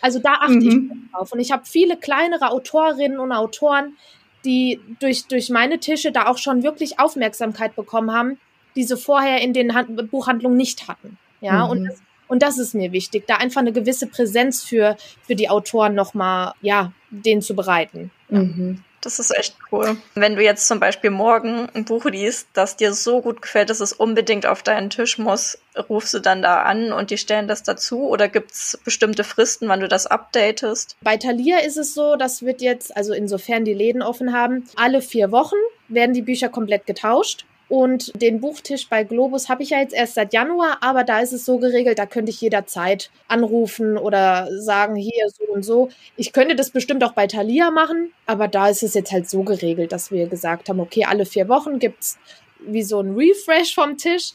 Also 0.00 0.18
da 0.18 0.34
achte 0.40 0.54
mhm. 0.54 0.90
ich 1.04 1.12
drauf. 1.12 1.32
Und 1.32 1.40
ich 1.40 1.52
habe 1.52 1.64
viele 1.66 1.96
kleinere 1.98 2.50
Autorinnen 2.50 3.18
und 3.18 3.32
Autoren, 3.32 3.96
die 4.44 4.80
durch, 4.98 5.26
durch 5.26 5.50
meine 5.50 5.78
Tische 5.78 6.10
da 6.10 6.26
auch 6.26 6.38
schon 6.38 6.62
wirklich 6.62 6.98
Aufmerksamkeit 6.98 7.76
bekommen 7.76 8.12
haben, 8.12 8.40
die 8.76 8.84
sie 8.84 8.96
vorher 8.96 9.40
in 9.40 9.52
den 9.52 9.74
Hand 9.74 10.10
Buchhandlungen 10.10 10.56
nicht 10.56 10.88
hatten. 10.88 11.18
Ja, 11.40 11.64
mhm. 11.64 11.70
und, 11.70 11.84
das, 11.84 12.02
Und 12.28 12.42
das 12.42 12.58
ist 12.58 12.74
mir 12.74 12.92
wichtig, 12.92 13.26
da 13.26 13.36
einfach 13.36 13.60
eine 13.60 13.72
gewisse 13.72 14.06
Präsenz 14.06 14.62
für, 14.62 14.96
für 15.26 15.34
die 15.34 15.48
Autoren 15.48 15.94
nochmal, 15.94 16.54
ja, 16.62 16.92
denen 17.10 17.42
zu 17.42 17.54
bereiten. 17.54 18.10
Mhm. 18.28 18.82
Das 19.02 19.18
ist 19.18 19.36
echt 19.36 19.56
cool. 19.72 19.96
Wenn 20.14 20.36
du 20.36 20.44
jetzt 20.44 20.68
zum 20.68 20.78
Beispiel 20.78 21.10
morgen 21.10 21.68
ein 21.74 21.84
Buch 21.84 22.04
liest, 22.04 22.46
das 22.52 22.76
dir 22.76 22.94
so 22.94 23.20
gut 23.20 23.42
gefällt, 23.42 23.68
dass 23.68 23.80
es 23.80 23.92
unbedingt 23.92 24.46
auf 24.46 24.62
deinen 24.62 24.90
Tisch 24.90 25.18
muss, 25.18 25.58
rufst 25.88 26.14
du 26.14 26.20
dann 26.20 26.40
da 26.40 26.62
an 26.62 26.92
und 26.92 27.10
die 27.10 27.18
stellen 27.18 27.48
das 27.48 27.64
dazu 27.64 28.08
oder 28.08 28.28
gibt 28.28 28.52
es 28.52 28.78
bestimmte 28.84 29.24
Fristen, 29.24 29.68
wann 29.68 29.80
du 29.80 29.88
das 29.88 30.06
updatest? 30.06 30.96
Bei 31.00 31.16
Thalia 31.16 31.58
ist 31.58 31.78
es 31.78 31.94
so, 31.94 32.14
das 32.14 32.42
wird 32.42 32.62
jetzt, 32.62 32.96
also 32.96 33.12
insofern 33.12 33.64
die 33.64 33.74
Läden 33.74 34.02
offen 34.02 34.32
haben, 34.32 34.68
alle 34.76 35.02
vier 35.02 35.32
Wochen 35.32 35.56
werden 35.88 36.14
die 36.14 36.22
Bücher 36.22 36.48
komplett 36.48 36.86
getauscht. 36.86 37.44
Und 37.68 38.12
den 38.20 38.40
Buchtisch 38.40 38.88
bei 38.88 39.04
Globus 39.04 39.48
habe 39.48 39.62
ich 39.62 39.70
ja 39.70 39.80
jetzt 39.80 39.94
erst 39.94 40.14
seit 40.14 40.32
Januar, 40.32 40.78
aber 40.82 41.04
da 41.04 41.20
ist 41.20 41.32
es 41.32 41.44
so 41.44 41.58
geregelt, 41.58 41.98
da 41.98 42.06
könnte 42.06 42.30
ich 42.30 42.40
jederzeit 42.40 43.10
anrufen 43.28 43.96
oder 43.96 44.48
sagen, 44.60 44.94
hier 44.94 45.28
so 45.28 45.52
und 45.52 45.62
so. 45.62 45.88
Ich 46.16 46.32
könnte 46.32 46.54
das 46.54 46.70
bestimmt 46.70 47.02
auch 47.02 47.12
bei 47.12 47.26
Thalia 47.26 47.70
machen, 47.70 48.12
aber 48.26 48.48
da 48.48 48.68
ist 48.68 48.82
es 48.82 48.94
jetzt 48.94 49.12
halt 49.12 49.28
so 49.28 49.42
geregelt, 49.42 49.92
dass 49.92 50.10
wir 50.10 50.26
gesagt 50.26 50.68
haben, 50.68 50.80
okay, 50.80 51.04
alle 51.06 51.24
vier 51.24 51.48
Wochen 51.48 51.78
gibt 51.78 52.02
es 52.02 52.18
wie 52.60 52.82
so 52.82 53.00
ein 53.00 53.14
Refresh 53.14 53.74
vom 53.74 53.96
Tisch 53.96 54.32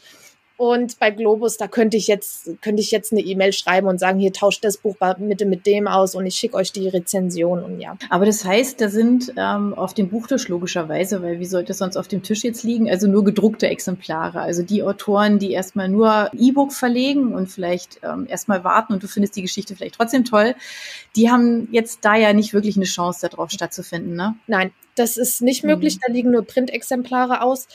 und 0.58 0.98
bei 0.98 1.12
Globus, 1.12 1.56
da 1.56 1.68
könnte 1.68 1.96
ich 1.96 2.08
jetzt, 2.08 2.50
könnte 2.60 2.82
ich 2.82 2.90
jetzt 2.90 3.12
eine 3.12 3.20
E-Mail 3.20 3.52
schreiben 3.52 3.86
und 3.86 4.00
sagen, 4.00 4.18
hier 4.18 4.32
tauscht 4.32 4.64
das 4.64 4.76
Buch 4.76 4.96
bitte 5.18 5.46
mit 5.46 5.66
dem 5.66 5.86
aus 5.86 6.16
und 6.16 6.26
ich 6.26 6.34
schicke 6.34 6.56
euch 6.56 6.72
die 6.72 6.88
Rezension 6.88 7.62
und 7.62 7.80
ja. 7.80 7.96
Aber 8.10 8.26
das 8.26 8.44
heißt, 8.44 8.80
da 8.80 8.88
sind 8.88 9.32
ähm, 9.36 9.72
auf 9.72 9.94
dem 9.94 10.08
Buchtisch 10.08 10.48
logischerweise, 10.48 11.22
weil 11.22 11.38
wie 11.38 11.46
sollte 11.46 11.70
es 11.70 11.78
sonst 11.78 11.96
auf 11.96 12.08
dem 12.08 12.24
Tisch 12.24 12.42
jetzt 12.42 12.64
liegen? 12.64 12.90
Also 12.90 13.06
nur 13.06 13.22
gedruckte 13.22 13.68
Exemplare. 13.68 14.40
Also 14.40 14.64
die 14.64 14.82
Autoren, 14.82 15.38
die 15.38 15.52
erstmal 15.52 15.88
nur 15.88 16.28
E-Book 16.36 16.72
verlegen 16.72 17.34
und 17.34 17.46
vielleicht 17.46 18.00
ähm, 18.02 18.26
erstmal 18.28 18.64
warten 18.64 18.94
und 18.94 19.02
du 19.04 19.06
findest 19.06 19.36
die 19.36 19.42
Geschichte 19.42 19.76
vielleicht 19.76 19.94
trotzdem 19.94 20.24
toll, 20.24 20.56
die 21.14 21.30
haben 21.30 21.68
jetzt 21.70 22.04
da 22.04 22.16
ja 22.16 22.32
nicht 22.32 22.52
wirklich 22.52 22.74
eine 22.74 22.84
Chance, 22.84 23.28
darauf 23.28 23.52
stattzufinden, 23.52 24.16
ne? 24.16 24.34
Nein, 24.48 24.72
das 24.96 25.16
ist 25.16 25.40
nicht 25.40 25.62
möglich. 25.62 25.96
Mhm. 25.96 26.00
Da 26.04 26.12
liegen 26.12 26.30
nur 26.32 26.42
Printexemplare 26.42 27.42
aus. 27.42 27.68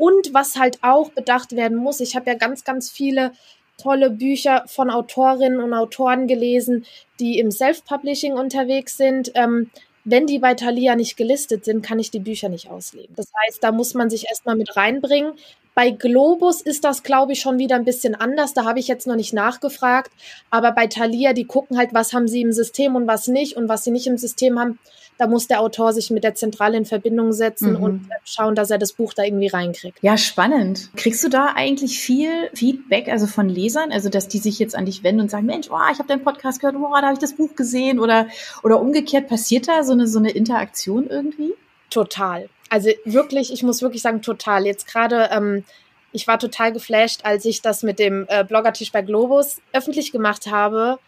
Und 0.00 0.32
was 0.32 0.56
halt 0.56 0.78
auch 0.80 1.10
bedacht 1.10 1.52
werden 1.52 1.76
muss, 1.76 2.00
ich 2.00 2.16
habe 2.16 2.30
ja 2.30 2.34
ganz, 2.36 2.64
ganz 2.64 2.90
viele 2.90 3.32
tolle 3.76 4.08
Bücher 4.08 4.64
von 4.66 4.88
Autorinnen 4.88 5.60
und 5.60 5.74
Autoren 5.74 6.26
gelesen, 6.26 6.86
die 7.18 7.38
im 7.38 7.50
Self-Publishing 7.50 8.32
unterwegs 8.32 8.96
sind. 8.96 9.30
Ähm, 9.34 9.70
wenn 10.04 10.26
die 10.26 10.38
bei 10.38 10.54
Thalia 10.54 10.96
nicht 10.96 11.18
gelistet 11.18 11.66
sind, 11.66 11.84
kann 11.84 11.98
ich 11.98 12.10
die 12.10 12.18
Bücher 12.18 12.48
nicht 12.48 12.70
auslegen. 12.70 13.14
Das 13.14 13.30
heißt, 13.44 13.62
da 13.62 13.72
muss 13.72 13.92
man 13.92 14.08
sich 14.08 14.26
erstmal 14.28 14.56
mit 14.56 14.74
reinbringen. 14.74 15.34
Bei 15.74 15.90
Globus 15.90 16.62
ist 16.62 16.84
das, 16.84 17.02
glaube 17.02 17.32
ich, 17.32 17.40
schon 17.40 17.58
wieder 17.58 17.76
ein 17.76 17.84
bisschen 17.84 18.14
anders. 18.14 18.54
Da 18.54 18.64
habe 18.64 18.80
ich 18.80 18.88
jetzt 18.88 19.06
noch 19.06 19.16
nicht 19.16 19.34
nachgefragt. 19.34 20.10
Aber 20.48 20.72
bei 20.72 20.86
Thalia, 20.86 21.34
die 21.34 21.44
gucken 21.44 21.76
halt, 21.76 21.92
was 21.92 22.14
haben 22.14 22.26
sie 22.26 22.40
im 22.40 22.52
System 22.52 22.96
und 22.96 23.06
was 23.06 23.28
nicht. 23.28 23.58
Und 23.58 23.68
was 23.68 23.84
sie 23.84 23.90
nicht 23.90 24.06
im 24.06 24.16
System 24.16 24.58
haben, 24.58 24.78
da 25.20 25.26
muss 25.26 25.46
der 25.46 25.60
Autor 25.60 25.92
sich 25.92 26.10
mit 26.10 26.24
der 26.24 26.34
Zentrale 26.34 26.78
in 26.78 26.86
Verbindung 26.86 27.34
setzen 27.34 27.74
mhm. 27.74 27.82
und 27.82 28.08
schauen, 28.24 28.54
dass 28.54 28.70
er 28.70 28.78
das 28.78 28.94
Buch 28.94 29.12
da 29.12 29.22
irgendwie 29.22 29.48
reinkriegt. 29.48 29.98
Ja, 30.00 30.16
spannend. 30.16 30.88
Kriegst 30.96 31.22
du 31.22 31.28
da 31.28 31.52
eigentlich 31.54 31.98
viel 31.98 32.48
Feedback, 32.54 33.06
also 33.08 33.26
von 33.26 33.46
Lesern, 33.46 33.92
also 33.92 34.08
dass 34.08 34.28
die 34.28 34.38
sich 34.38 34.58
jetzt 34.58 34.74
an 34.74 34.86
dich 34.86 35.04
wenden 35.04 35.20
und 35.20 35.30
sagen, 35.30 35.44
Mensch, 35.44 35.68
oh, 35.70 35.76
ich 35.92 35.98
habe 35.98 36.08
deinen 36.08 36.24
Podcast 36.24 36.60
gehört, 36.60 36.74
oh, 36.74 36.90
da 36.94 37.02
habe 37.02 37.12
ich 37.12 37.18
das 37.18 37.34
Buch 37.34 37.54
gesehen 37.54 38.00
oder, 38.00 38.28
oder 38.62 38.80
umgekehrt, 38.80 39.28
passiert 39.28 39.68
da 39.68 39.82
so 39.82 39.92
eine, 39.92 40.06
so 40.06 40.18
eine 40.18 40.30
Interaktion 40.30 41.06
irgendwie? 41.06 41.52
Total. 41.90 42.48
Also 42.70 42.88
wirklich, 43.04 43.52
ich 43.52 43.62
muss 43.62 43.82
wirklich 43.82 44.00
sagen, 44.00 44.22
total. 44.22 44.64
Jetzt 44.64 44.86
gerade, 44.86 45.28
ähm, 45.32 45.64
ich 46.12 46.26
war 46.28 46.38
total 46.38 46.72
geflasht, 46.72 47.26
als 47.26 47.44
ich 47.44 47.60
das 47.60 47.82
mit 47.82 47.98
dem 47.98 48.24
äh, 48.28 48.42
Bloggertisch 48.42 48.90
bei 48.90 49.02
Globus 49.02 49.60
öffentlich 49.74 50.12
gemacht 50.12 50.46
habe 50.50 50.98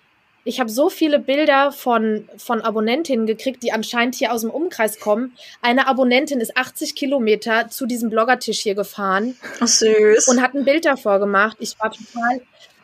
ich 0.44 0.58
habe 0.58 0.70
so 0.70 0.88
viele 0.88 1.18
Bilder 1.18 1.70
von, 1.70 2.28
von 2.36 2.60
Abonnentinnen 2.62 3.26
gekriegt, 3.26 3.62
die 3.62 3.72
anscheinend 3.72 4.16
hier 4.16 4.32
aus 4.32 4.40
dem 4.40 4.50
Umkreis 4.50 4.98
kommen. 4.98 5.36
Eine 5.60 5.86
Abonnentin 5.86 6.40
ist 6.40 6.56
80 6.56 6.94
Kilometer 6.94 7.68
zu 7.68 7.86
diesem 7.86 8.10
Bloggertisch 8.10 8.60
hier 8.60 8.74
gefahren. 8.74 9.36
Ach, 9.60 9.66
süß. 9.66 10.28
Und 10.28 10.42
hat 10.42 10.54
ein 10.54 10.64
Bild 10.64 10.84
davor 10.84 11.20
gemacht. 11.20 11.56
Ich 11.60 11.78
war 11.78 11.92
total. 11.92 12.40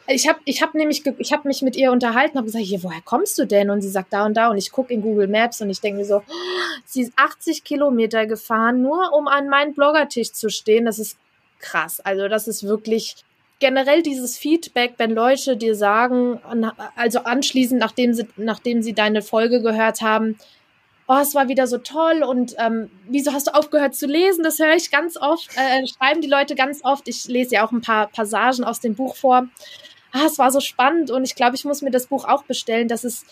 Ich 0.06 0.26
habe 0.26 0.38
ich 0.44 0.62
hab 0.62 0.74
nämlich, 0.74 1.04
ich 1.18 1.32
habe 1.32 1.48
mich 1.48 1.60
mit 1.60 1.76
ihr 1.76 1.92
unterhalten, 1.92 2.38
habe 2.38 2.46
gesagt, 2.46 2.64
hier, 2.64 2.82
woher 2.82 3.02
kommst 3.04 3.38
du 3.38 3.44
denn? 3.44 3.68
Und 3.68 3.82
sie 3.82 3.90
sagt 3.90 4.12
da 4.12 4.24
und 4.24 4.34
da. 4.34 4.48
Und 4.48 4.56
ich 4.56 4.70
gucke 4.70 4.94
in 4.94 5.02
Google 5.02 5.28
Maps 5.28 5.60
und 5.60 5.68
ich 5.68 5.80
denke 5.80 5.98
mir 5.98 6.06
so, 6.06 6.22
sie 6.86 7.02
ist 7.02 7.12
80 7.16 7.64
Kilometer 7.64 8.26
gefahren, 8.26 8.80
nur 8.80 9.12
um 9.12 9.28
an 9.28 9.48
meinen 9.48 9.74
Bloggertisch 9.74 10.32
zu 10.32 10.48
stehen. 10.48 10.86
Das 10.86 10.98
ist 10.98 11.18
krass. 11.58 12.00
Also 12.00 12.28
das 12.28 12.48
ist 12.48 12.62
wirklich 12.62 13.16
generell 13.58 14.02
dieses 14.02 14.38
Feedback, 14.38 14.94
wenn 14.98 15.10
Leute 15.10 15.56
dir 15.56 15.74
sagen, 15.74 16.40
also 16.96 17.20
anschließend, 17.20 17.80
nachdem 17.80 18.14
sie, 18.14 18.28
nachdem 18.36 18.82
sie 18.82 18.92
deine 18.92 19.22
Folge 19.22 19.60
gehört 19.60 20.00
haben, 20.00 20.38
oh, 21.08 21.16
es 21.20 21.34
war 21.34 21.48
wieder 21.48 21.66
so 21.66 21.78
toll 21.78 22.22
und 22.22 22.54
ähm, 22.58 22.90
wieso 23.08 23.32
hast 23.32 23.46
du 23.48 23.54
aufgehört 23.54 23.94
zu 23.94 24.06
lesen? 24.06 24.44
Das 24.44 24.58
höre 24.58 24.76
ich 24.76 24.90
ganz 24.90 25.16
oft, 25.16 25.48
äh, 25.56 25.86
schreiben 25.86 26.20
die 26.20 26.28
Leute 26.28 26.54
ganz 26.54 26.84
oft. 26.84 27.08
Ich 27.08 27.26
lese 27.26 27.56
ja 27.56 27.66
auch 27.66 27.72
ein 27.72 27.80
paar 27.80 28.08
Passagen 28.08 28.62
aus 28.62 28.80
dem 28.80 28.94
Buch 28.94 29.16
vor. 29.16 29.48
Ah, 30.12 30.26
es 30.26 30.38
war 30.38 30.50
so 30.50 30.60
spannend 30.60 31.10
und 31.10 31.24
ich 31.24 31.34
glaube, 31.34 31.56
ich 31.56 31.64
muss 31.64 31.82
mir 31.82 31.90
das 31.90 32.06
Buch 32.06 32.24
auch 32.26 32.44
bestellen. 32.44 32.88
Das 32.88 33.04
ist 33.04 33.26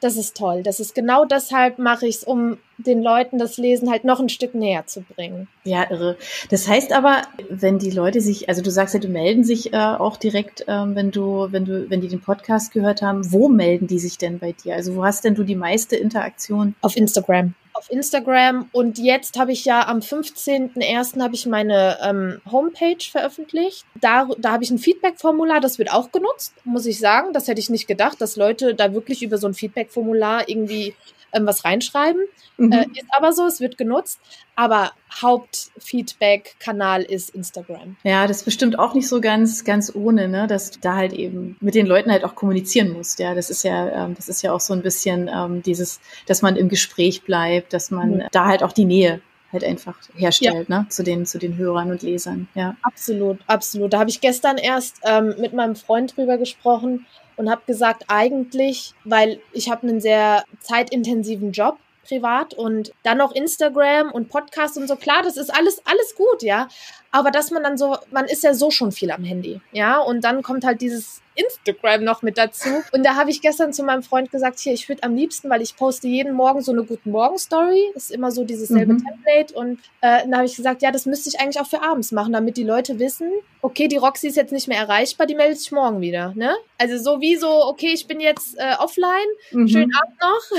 das 0.00 0.16
ist 0.16 0.36
toll. 0.36 0.62
Das 0.62 0.80
ist 0.80 0.94
genau 0.94 1.24
deshalb 1.24 1.78
mache 1.78 2.06
ich 2.06 2.16
es, 2.16 2.24
um 2.24 2.58
den 2.78 3.02
Leuten 3.02 3.38
das 3.38 3.56
Lesen 3.56 3.90
halt 3.90 4.04
noch 4.04 4.20
ein 4.20 4.28
Stück 4.28 4.54
näher 4.54 4.86
zu 4.86 5.02
bringen. 5.02 5.48
Ja, 5.64 5.90
irre. 5.90 6.16
Das 6.50 6.68
heißt 6.68 6.92
aber, 6.92 7.22
wenn 7.50 7.78
die 7.78 7.90
Leute 7.90 8.20
sich, 8.20 8.48
also 8.48 8.62
du 8.62 8.70
sagst 8.70 8.94
ja, 8.94 9.00
du 9.00 9.08
melden 9.08 9.44
sich 9.44 9.72
äh, 9.72 9.76
auch 9.76 10.16
direkt, 10.16 10.64
ähm, 10.68 10.94
wenn 10.94 11.10
du, 11.10 11.48
wenn 11.50 11.64
du, 11.64 11.90
wenn 11.90 12.00
die 12.00 12.08
den 12.08 12.20
Podcast 12.20 12.72
gehört 12.72 13.02
haben, 13.02 13.32
wo 13.32 13.48
melden 13.48 13.86
die 13.86 13.98
sich 13.98 14.16
denn 14.16 14.38
bei 14.38 14.52
dir? 14.52 14.74
Also 14.74 14.94
wo 14.94 15.04
hast 15.04 15.24
denn 15.24 15.34
du 15.34 15.42
die 15.42 15.56
meiste 15.56 15.96
Interaktion? 15.96 16.74
Auf 16.80 16.96
Instagram 16.96 17.54
auf 17.78 17.90
Instagram 17.90 18.68
und 18.72 18.98
jetzt 18.98 19.38
habe 19.38 19.52
ich 19.52 19.64
ja 19.64 19.86
am 19.86 20.00
15.01. 20.00 21.22
habe 21.22 21.36
ich 21.36 21.46
meine 21.46 21.96
ähm, 22.02 22.40
Homepage 22.50 22.98
veröffentlicht. 23.00 23.86
Da, 24.00 24.28
da 24.36 24.52
habe 24.52 24.64
ich 24.64 24.70
ein 24.70 24.78
Feedback-Formular, 24.78 25.60
das 25.60 25.78
wird 25.78 25.92
auch 25.92 26.10
genutzt, 26.10 26.54
muss 26.64 26.86
ich 26.86 26.98
sagen. 26.98 27.32
Das 27.32 27.46
hätte 27.46 27.60
ich 27.60 27.70
nicht 27.70 27.86
gedacht, 27.86 28.20
dass 28.20 28.34
Leute 28.34 28.74
da 28.74 28.92
wirklich 28.92 29.22
über 29.22 29.38
so 29.38 29.46
ein 29.46 29.54
Feedback-Formular 29.54 30.48
irgendwie 30.48 30.94
ähm, 31.32 31.46
was 31.46 31.64
reinschreiben. 31.64 32.22
Mhm. 32.56 32.72
Äh, 32.72 32.86
ist 32.94 33.06
aber 33.16 33.32
so, 33.32 33.46
es 33.46 33.60
wird 33.60 33.78
genutzt. 33.78 34.20
Aber 34.56 34.92
Hauptfeedback-Kanal 35.22 37.02
ist 37.02 37.30
Instagram. 37.30 37.96
Ja, 38.02 38.26
das 38.26 38.38
ist 38.38 38.44
bestimmt 38.44 38.78
auch 38.78 38.94
nicht 38.94 39.08
so 39.08 39.20
ganz, 39.20 39.64
ganz 39.64 39.94
ohne, 39.94 40.28
ne, 40.28 40.46
dass 40.46 40.72
du 40.72 40.80
da 40.80 40.96
halt 40.96 41.12
eben 41.12 41.56
mit 41.60 41.74
den 41.74 41.86
Leuten 41.86 42.10
halt 42.10 42.24
auch 42.24 42.34
kommunizieren 42.34 42.92
musst. 42.92 43.18
Ja, 43.20 43.34
das 43.34 43.50
ist 43.50 43.62
ja, 43.62 44.06
ähm, 44.06 44.14
das 44.14 44.28
ist 44.28 44.42
ja 44.42 44.52
auch 44.52 44.60
so 44.60 44.74
ein 44.74 44.82
bisschen 44.82 45.30
ähm, 45.32 45.62
dieses, 45.62 46.00
dass 46.26 46.42
man 46.42 46.56
im 46.56 46.68
Gespräch 46.68 47.22
bleibt, 47.22 47.72
dass 47.72 47.90
man 47.90 48.16
mhm. 48.16 48.26
da 48.32 48.46
halt 48.46 48.62
auch 48.62 48.72
die 48.72 48.84
Nähe 48.84 49.20
halt 49.52 49.64
einfach 49.64 49.96
herstellt, 50.14 50.68
ja. 50.68 50.80
ne, 50.80 50.86
zu 50.88 51.02
den, 51.02 51.26
zu 51.26 51.38
den 51.38 51.56
Hörern 51.56 51.90
und 51.90 52.02
Lesern. 52.02 52.48
Ja. 52.54 52.76
Absolut, 52.82 53.38
absolut. 53.46 53.92
Da 53.92 54.00
habe 54.00 54.10
ich 54.10 54.20
gestern 54.20 54.58
erst 54.58 55.00
ähm, 55.04 55.34
mit 55.38 55.52
meinem 55.52 55.76
Freund 55.76 56.16
drüber 56.16 56.38
gesprochen 56.38 57.06
und 57.36 57.50
habe 57.50 57.62
gesagt, 57.66 58.04
eigentlich, 58.08 58.94
weil 59.04 59.40
ich 59.52 59.70
habe 59.70 59.86
einen 59.86 60.00
sehr 60.00 60.44
zeitintensiven 60.60 61.52
Job 61.52 61.78
privat 62.08 62.54
und 62.54 62.92
dann 63.02 63.18
noch 63.18 63.34
Instagram 63.34 64.10
und 64.10 64.28
Podcast 64.28 64.76
und 64.76 64.88
so. 64.88 64.96
Klar, 64.96 65.22
das 65.22 65.36
ist 65.36 65.54
alles, 65.54 65.82
alles 65.84 66.14
gut, 66.16 66.42
ja. 66.42 66.68
Aber 67.10 67.30
dass 67.30 67.50
man 67.50 67.62
dann 67.62 67.78
so, 67.78 67.96
man 68.10 68.26
ist 68.26 68.42
ja 68.42 68.52
so 68.52 68.70
schon 68.70 68.92
viel 68.92 69.10
am 69.10 69.24
Handy, 69.24 69.60
ja. 69.72 69.98
Und 69.98 70.24
dann 70.24 70.42
kommt 70.42 70.64
halt 70.64 70.80
dieses 70.80 71.22
Instagram 71.38 72.04
noch 72.04 72.22
mit 72.22 72.36
dazu. 72.36 72.68
Und 72.92 73.04
da 73.04 73.14
habe 73.14 73.30
ich 73.30 73.40
gestern 73.40 73.72
zu 73.72 73.82
meinem 73.84 74.02
Freund 74.02 74.30
gesagt, 74.30 74.58
hier, 74.58 74.72
ich 74.72 74.88
würde 74.88 75.04
am 75.04 75.14
liebsten, 75.14 75.48
weil 75.48 75.62
ich 75.62 75.76
poste 75.76 76.08
jeden 76.08 76.32
Morgen 76.32 76.62
so 76.62 76.72
eine 76.72 76.84
Guten 76.84 77.12
Morgen 77.12 77.38
Story. 77.38 77.92
Ist 77.94 78.10
immer 78.10 78.30
so 78.30 78.44
dieses 78.44 78.68
selbe 78.68 78.94
mhm. 78.94 79.04
Template. 79.04 79.54
Und 79.54 79.78
äh, 80.00 80.22
dann 80.22 80.36
habe 80.36 80.46
ich 80.46 80.56
gesagt, 80.56 80.82
ja, 80.82 80.90
das 80.90 81.06
müsste 81.06 81.28
ich 81.28 81.40
eigentlich 81.40 81.60
auch 81.60 81.68
für 81.68 81.82
abends 81.82 82.12
machen, 82.12 82.32
damit 82.32 82.56
die 82.56 82.64
Leute 82.64 82.98
wissen, 82.98 83.30
okay, 83.62 83.88
die 83.88 83.96
Roxy 83.96 84.28
ist 84.28 84.36
jetzt 84.36 84.52
nicht 84.52 84.68
mehr 84.68 84.78
erreichbar, 84.78 85.26
die 85.26 85.34
meldet 85.34 85.60
sich 85.60 85.72
morgen 85.72 86.00
wieder. 86.00 86.32
Ne? 86.34 86.54
Also 86.76 86.98
so 86.98 87.20
wie 87.20 87.36
so, 87.36 87.48
okay, 87.48 87.92
ich 87.92 88.06
bin 88.06 88.20
jetzt 88.20 88.58
äh, 88.58 88.74
offline, 88.78 89.28
mhm. 89.52 89.68
schönen 89.68 89.92
Abend 89.94 90.20
noch. 90.20 90.58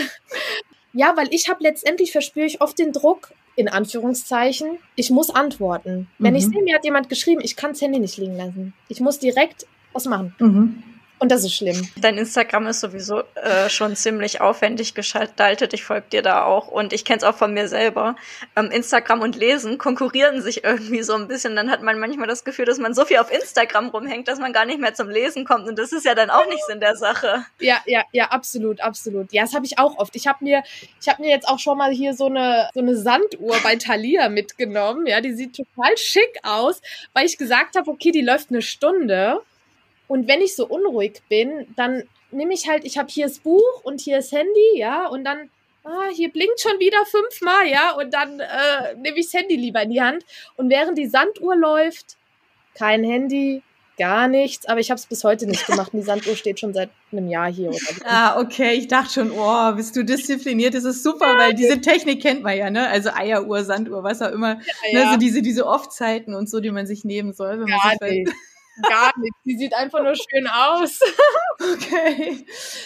Ja, 0.93 1.15
weil 1.15 1.27
ich 1.31 1.49
habe 1.49 1.63
letztendlich 1.63 2.11
verspüre 2.11 2.45
ich 2.45 2.61
oft 2.61 2.79
den 2.79 2.91
Druck, 2.91 3.31
in 3.55 3.67
Anführungszeichen, 3.67 4.79
ich 4.95 5.09
muss 5.09 5.29
antworten. 5.29 6.07
Wenn 6.17 6.35
ich 6.35 6.47
mhm. 6.47 6.53
sehe, 6.53 6.63
mir 6.63 6.75
hat 6.75 6.85
jemand 6.85 7.09
geschrieben, 7.09 7.41
ich 7.43 7.55
kann 7.55 7.71
das 7.71 7.81
Handy 7.81 7.99
nicht 7.99 8.17
liegen 8.17 8.37
lassen. 8.37 8.73
Ich 8.87 9.01
muss 9.01 9.19
direkt 9.19 9.65
was 9.91 10.05
machen. 10.05 10.33
Mhm. 10.39 10.83
Und 11.19 11.31
das 11.31 11.43
ist 11.43 11.53
schlimm. 11.53 11.87
Dein 11.97 12.17
Instagram 12.17 12.67
ist 12.67 12.79
sowieso 12.79 13.23
äh, 13.35 13.69
schon 13.69 13.95
ziemlich 13.97 14.39
aufwendig 14.39 14.93
gestaltet. 14.93 15.73
Ich 15.73 15.83
folge 15.83 16.07
dir 16.11 16.21
da 16.21 16.45
auch 16.45 16.69
und 16.69 16.93
ich 16.93 17.03
kenne 17.03 17.17
es 17.17 17.23
auch 17.25 17.35
von 17.35 17.53
mir 17.53 17.67
selber. 17.67 18.15
Ähm, 18.55 18.71
Instagram 18.71 19.21
und 19.21 19.35
Lesen 19.35 19.77
konkurrieren 19.77 20.41
sich 20.41 20.63
irgendwie 20.63 21.03
so 21.03 21.13
ein 21.15 21.27
bisschen. 21.27 21.57
Dann 21.57 21.69
hat 21.69 21.83
man 21.83 21.99
manchmal 21.99 22.27
das 22.27 22.45
Gefühl, 22.45 22.63
dass 22.65 22.77
man 22.77 22.93
so 22.93 23.03
viel 23.03 23.17
auf 23.17 23.31
Instagram 23.31 23.89
rumhängt, 23.89 24.29
dass 24.29 24.39
man 24.39 24.53
gar 24.53 24.65
nicht 24.65 24.79
mehr 24.79 24.93
zum 24.93 25.09
Lesen 25.09 25.43
kommt. 25.43 25.67
Und 25.67 25.77
das 25.77 25.91
ist 25.91 26.05
ja 26.05 26.15
dann 26.15 26.29
auch 26.29 26.47
nicht 26.47 26.63
Sinn 26.67 26.79
der 26.79 26.95
Sache. 26.95 27.45
Ja, 27.59 27.81
ja, 27.85 28.03
ja, 28.13 28.29
absolut, 28.29 28.79
absolut. 28.79 29.33
Ja, 29.33 29.43
das 29.43 29.53
habe 29.53 29.65
ich 29.65 29.77
auch 29.77 29.97
oft. 29.97 30.15
Ich 30.15 30.25
habe 30.25 30.43
mir, 30.43 30.63
ich 31.01 31.09
habe 31.09 31.21
mir 31.21 31.29
jetzt 31.29 31.49
auch 31.49 31.59
schon 31.59 31.77
mal 31.77 31.91
hier 31.91 32.13
so 32.13 32.27
eine 32.27 32.69
so 32.73 32.79
eine 32.79 32.95
Sanduhr 32.95 33.57
bei 33.61 33.75
Thalia 33.75 34.29
mitgenommen. 34.29 35.05
Ja, 35.05 35.19
die 35.19 35.33
sieht 35.33 35.55
total 35.55 35.97
schick 35.97 36.39
aus, 36.43 36.81
weil 37.13 37.25
ich 37.25 37.37
gesagt 37.37 37.75
habe, 37.75 37.91
okay, 37.91 38.11
die 38.11 38.21
läuft 38.21 38.51
eine 38.51 38.61
Stunde. 38.61 39.41
Und 40.09 40.27
wenn 40.27 40.41
ich 40.41 40.55
so 40.55 40.67
unruhig 40.67 41.21
bin, 41.29 41.67
dann 41.75 42.03
nehme 42.31 42.53
ich 42.53 42.67
halt, 42.67 42.83
ich 42.83 42.97
habe 42.97 43.09
hier 43.09 43.27
das 43.27 43.39
Buch 43.39 43.83
und 43.83 44.01
hier 44.01 44.17
das 44.17 44.31
Handy, 44.31 44.77
ja, 44.79 45.07
und 45.07 45.23
dann, 45.23 45.51
ah, 45.83 46.09
hier 46.11 46.31
blinkt 46.31 46.59
schon 46.59 46.79
wieder 46.79 47.05
fünfmal, 47.05 47.67
ja, 47.67 47.91
und 47.91 48.11
dann 48.11 48.39
äh, 48.39 48.95
nehme 48.95 49.19
ich 49.19 49.27
das 49.27 49.39
Handy 49.39 49.55
lieber 49.55 49.83
in 49.83 49.91
die 49.91 50.01
Hand. 50.01 50.25
Und 50.57 50.71
während 50.71 50.97
die 50.97 51.07
Sanduhr 51.07 51.55
läuft, 51.55 52.17
kein 52.73 53.03
Handy, 53.03 53.61
gar 53.99 54.27
nichts, 54.27 54.65
aber 54.65 54.79
ich 54.79 54.89
habe 54.89 54.97
es 54.97 55.05
bis 55.05 55.23
heute 55.23 55.45
nicht 55.45 55.67
gemacht. 55.67 55.91
die 55.93 56.01
Sanduhr 56.01 56.35
steht 56.35 56.59
schon 56.59 56.73
seit 56.73 56.89
einem 57.11 57.27
Jahr 57.27 57.51
hier. 57.51 57.69
Oder 57.69 57.77
ah, 58.05 58.39
okay. 58.39 58.73
Ich 58.73 58.87
dachte 58.87 59.13
schon, 59.13 59.31
oh, 59.31 59.73
bist 59.73 59.95
du 59.95 60.03
diszipliniert? 60.03 60.73
Das 60.73 60.85
ist 60.85 61.03
super, 61.03 61.37
weil 61.37 61.53
diese 61.53 61.81
Technik 61.81 62.21
kennt 62.21 62.41
man 62.41 62.57
ja, 62.57 62.71
ne? 62.71 62.87
Also 62.87 63.11
Eieruhr, 63.13 63.63
Sanduhr, 63.63 64.03
was 64.03 64.23
auch 64.23 64.31
immer. 64.31 64.59
Ja, 64.91 65.05
ne? 65.05 65.11
So 65.11 65.17
diese, 65.19 65.43
diese 65.43 65.67
Off-Zeiten 65.67 66.33
und 66.33 66.49
so, 66.49 66.61
die 66.61 66.71
man 66.71 66.87
sich 66.87 67.03
nehmen 67.03 67.33
soll. 67.33 67.59
Wenn 67.59 67.69
man 67.69 67.99
sich 67.99 68.25
nicht. 68.25 68.33
Gar 68.87 69.17
nicht. 69.19 69.33
Die 69.45 69.57
sieht 69.57 69.73
einfach 69.73 70.03
nur 70.03 70.15
schön 70.15 70.47
aus. 70.47 70.99
okay. 71.59 72.45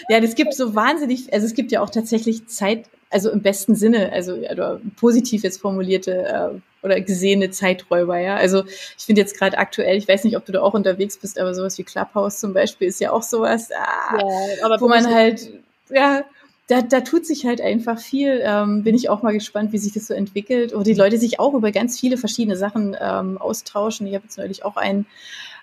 Ja, 0.09 0.19
das 0.19 0.35
gibt 0.35 0.53
so 0.53 0.75
wahnsinnig, 0.75 1.31
also 1.33 1.45
es 1.45 1.53
gibt 1.53 1.71
ja 1.71 1.81
auch 1.81 1.89
tatsächlich 1.89 2.47
Zeit, 2.47 2.85
also 3.09 3.29
im 3.29 3.41
besten 3.41 3.75
Sinne, 3.75 4.12
also 4.12 4.33
oder 4.33 4.79
positiv 5.00 5.43
jetzt 5.43 5.62
formulierte 5.62 6.12
äh, 6.12 6.85
oder 6.85 7.00
gesehene 7.01 7.51
Zeiträuber, 7.51 8.17
ja. 8.17 8.35
Also 8.35 8.63
ich 8.65 9.05
finde 9.05 9.21
jetzt 9.21 9.38
gerade 9.38 9.57
aktuell, 9.57 9.97
ich 9.97 10.07
weiß 10.07 10.23
nicht, 10.23 10.38
ob 10.38 10.45
du 10.45 10.51
da 10.51 10.62
auch 10.62 10.73
unterwegs 10.73 11.17
bist, 11.17 11.39
aber 11.39 11.53
sowas 11.53 11.77
wie 11.77 11.83
Clubhouse 11.83 12.39
zum 12.39 12.53
Beispiel 12.53 12.88
ist 12.88 13.00
ja 13.00 13.12
auch 13.12 13.23
sowas, 13.23 13.69
ah, 13.71 14.17
ja, 14.17 14.81
wo 14.81 14.88
man 14.88 15.13
halt, 15.13 15.51
ja, 15.89 16.23
da, 16.67 16.81
da 16.81 17.01
tut 17.01 17.25
sich 17.25 17.45
halt 17.45 17.62
einfach 17.62 18.00
viel. 18.00 18.41
Ähm, 18.43 18.83
bin 18.83 18.95
ich 18.95 19.09
auch 19.09 19.21
mal 19.21 19.33
gespannt, 19.33 19.73
wie 19.73 19.77
sich 19.77 19.93
das 19.93 20.07
so 20.07 20.13
entwickelt. 20.13 20.73
Oder 20.73 20.83
die 20.83 20.93
Leute 20.93 21.17
sich 21.17 21.39
auch 21.39 21.53
über 21.53 21.71
ganz 21.71 22.00
viele 22.00 22.17
verschiedene 22.17 22.55
Sachen 22.55 22.95
ähm, 23.00 23.38
austauschen. 23.38 24.07
Ich 24.07 24.15
habe 24.15 24.23
jetzt 24.23 24.38
neulich 24.38 24.63
auch 24.63 24.77
einen 24.77 25.05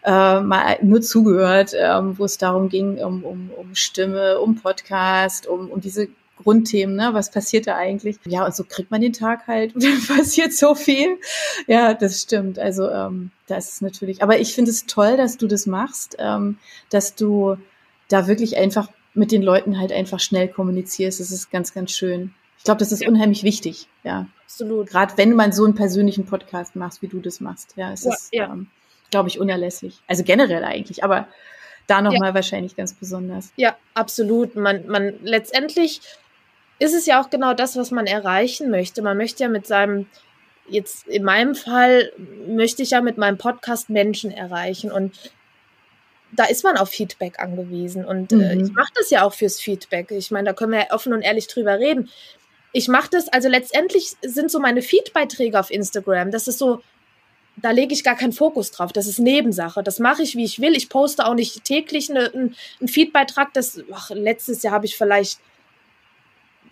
äh, 0.04 0.40
mal 0.40 0.78
nur 0.83 1.00
zugehört, 1.02 1.73
ähm, 1.76 2.19
wo 2.19 2.25
es 2.25 2.38
darum 2.38 2.69
ging, 2.69 2.99
um, 2.99 3.25
um, 3.25 3.50
um 3.57 3.75
Stimme, 3.75 4.38
um 4.40 4.57
Podcast, 4.57 5.47
um, 5.47 5.71
um 5.71 5.80
diese 5.80 6.09
Grundthemen, 6.42 6.97
ne? 6.97 7.11
Was 7.12 7.30
passiert 7.30 7.66
da 7.66 7.76
eigentlich? 7.76 8.16
Ja, 8.25 8.47
und 8.47 8.54
so 8.54 8.64
kriegt 8.64 8.90
man 8.90 9.00
den 9.00 9.12
Tag 9.12 9.47
halt 9.47 9.75
und 9.75 9.85
dann 9.85 10.00
passiert 10.07 10.52
so 10.52 10.75
viel. 10.75 11.19
Ja, 11.66 11.95
das 11.95 12.23
stimmt. 12.23 12.59
Also 12.59 12.88
ähm, 12.88 13.30
das 13.47 13.73
ist 13.73 13.83
natürlich. 13.83 14.23
Aber 14.23 14.38
ich 14.38 14.54
finde 14.54 14.71
es 14.71 14.87
toll, 14.87 15.16
dass 15.16 15.37
du 15.37 15.47
das 15.47 15.66
machst, 15.66 16.16
ähm, 16.19 16.59
dass 16.88 17.14
du 17.14 17.57
da 18.09 18.26
wirklich 18.26 18.57
einfach 18.57 18.88
mit 19.14 19.33
den 19.33 19.42
Leuten 19.42 19.78
halt 19.78 19.92
einfach 19.92 20.21
schnell 20.21 20.49
kommunizierst. 20.49 21.21
Das 21.21 21.30
ist 21.30 21.50
ganz, 21.50 21.75
ganz 21.75 21.90
schön. 21.90 22.35
Ich 22.59 22.64
glaube, 22.64 22.78
das 22.78 22.92
ist 22.92 23.02
ja. 23.02 23.09
unheimlich 23.09 23.42
wichtig. 23.42 23.88
Ja, 24.04 24.26
absolut. 24.45 24.88
Gerade 24.88 25.16
wenn 25.16 25.35
man 25.35 25.52
so 25.52 25.64
einen 25.64 25.75
persönlichen 25.75 26.26
Podcast 26.26 26.76
machst, 26.76 27.02
wie 27.02 27.09
du 27.09 27.21
das 27.21 27.40
machst. 27.40 27.75
Ja, 27.76 27.92
es 27.92 28.04
ja, 28.04 28.12
ist, 28.12 28.28
ja. 28.33 28.52
Ähm, 28.52 28.69
glaube 29.11 29.29
ich, 29.29 29.38
unerlässlich. 29.38 29.99
Also 30.07 30.25
generell 30.25 30.64
eigentlich. 30.64 31.05
Aber 31.05 31.29
da 31.87 32.00
nochmal 32.02 32.31
ja. 32.31 32.35
wahrscheinlich 32.35 32.76
ganz 32.76 32.95
besonders. 32.95 33.52
Ja, 33.57 33.76
absolut. 33.95 34.55
Man, 34.55 34.87
man 34.87 35.14
letztendlich 35.23 36.00
ist 36.79 36.95
es 36.95 37.07
ja 37.07 37.21
auch 37.21 37.31
genau 37.31 37.52
das, 37.52 37.76
was 37.76 37.90
man 37.90 38.07
erreichen 38.07 38.71
möchte. 38.71 39.02
Man 39.02 39.17
möchte 39.17 39.43
ja 39.43 39.49
mit 39.49 39.67
seinem, 39.67 40.07
jetzt 40.69 41.07
in 41.09 41.25
meinem 41.25 41.55
Fall, 41.55 42.12
möchte 42.47 42.83
ich 42.83 42.90
ja 42.90 43.00
mit 43.00 43.19
meinem 43.19 43.38
Podcast 43.38 43.90
Menschen 43.90 44.31
erreichen 44.31 44.90
und 44.90 45.33
da 46.33 46.45
ist 46.45 46.62
man 46.62 46.76
auf 46.76 46.90
Feedback 46.90 47.40
angewiesen 47.40 48.05
und 48.05 48.31
mhm. 48.31 48.40
äh, 48.40 48.55
ich 48.55 48.73
mache 48.73 48.93
das 48.95 49.11
ja 49.11 49.25
auch 49.25 49.35
fürs 49.35 49.61
Feedback. 49.61 50.12
Ich 50.12 50.31
meine, 50.31 50.50
da 50.50 50.52
können 50.52 50.73
wir 50.73 50.79
ja 50.79 50.93
offen 50.93 51.12
und 51.12 51.23
ehrlich 51.23 51.49
drüber 51.49 51.79
reden. 51.79 52.09
Ich 52.73 52.87
mache 52.87 53.11
das, 53.11 53.29
also 53.29 53.49
letztendlich 53.49 54.12
sind 54.23 54.50
so 54.50 54.61
meine 54.61 54.81
Feedbeiträge 54.81 55.59
auf 55.59 55.71
Instagram, 55.71 56.31
das 56.31 56.47
ist 56.47 56.59
so, 56.59 56.83
da 57.62 57.71
lege 57.71 57.93
ich 57.93 58.05
gar 58.05 58.17
keinen 58.17 58.33
Fokus 58.33 58.71
drauf. 58.71 58.93
Das 58.93 59.07
ist 59.07 59.19
Nebensache. 59.19 59.83
Das 59.83 59.99
mache 59.99 60.23
ich, 60.23 60.37
wie 60.37 60.45
ich 60.45 60.61
will. 60.61 60.76
Ich 60.76 60.88
poste 60.88 61.26
auch 61.26 61.35
nicht 61.35 61.64
täglich 61.64 62.11
eine, 62.11 62.33
einen, 62.33 62.57
einen 62.81 62.88
Feedbeitrag. 62.88 63.52
Das, 63.55 63.81
ach, 63.93 64.11
letztes 64.11 64.62
Jahr 64.62 64.75
habe 64.75 64.87
ich 64.87 64.96
vielleicht 64.96 65.40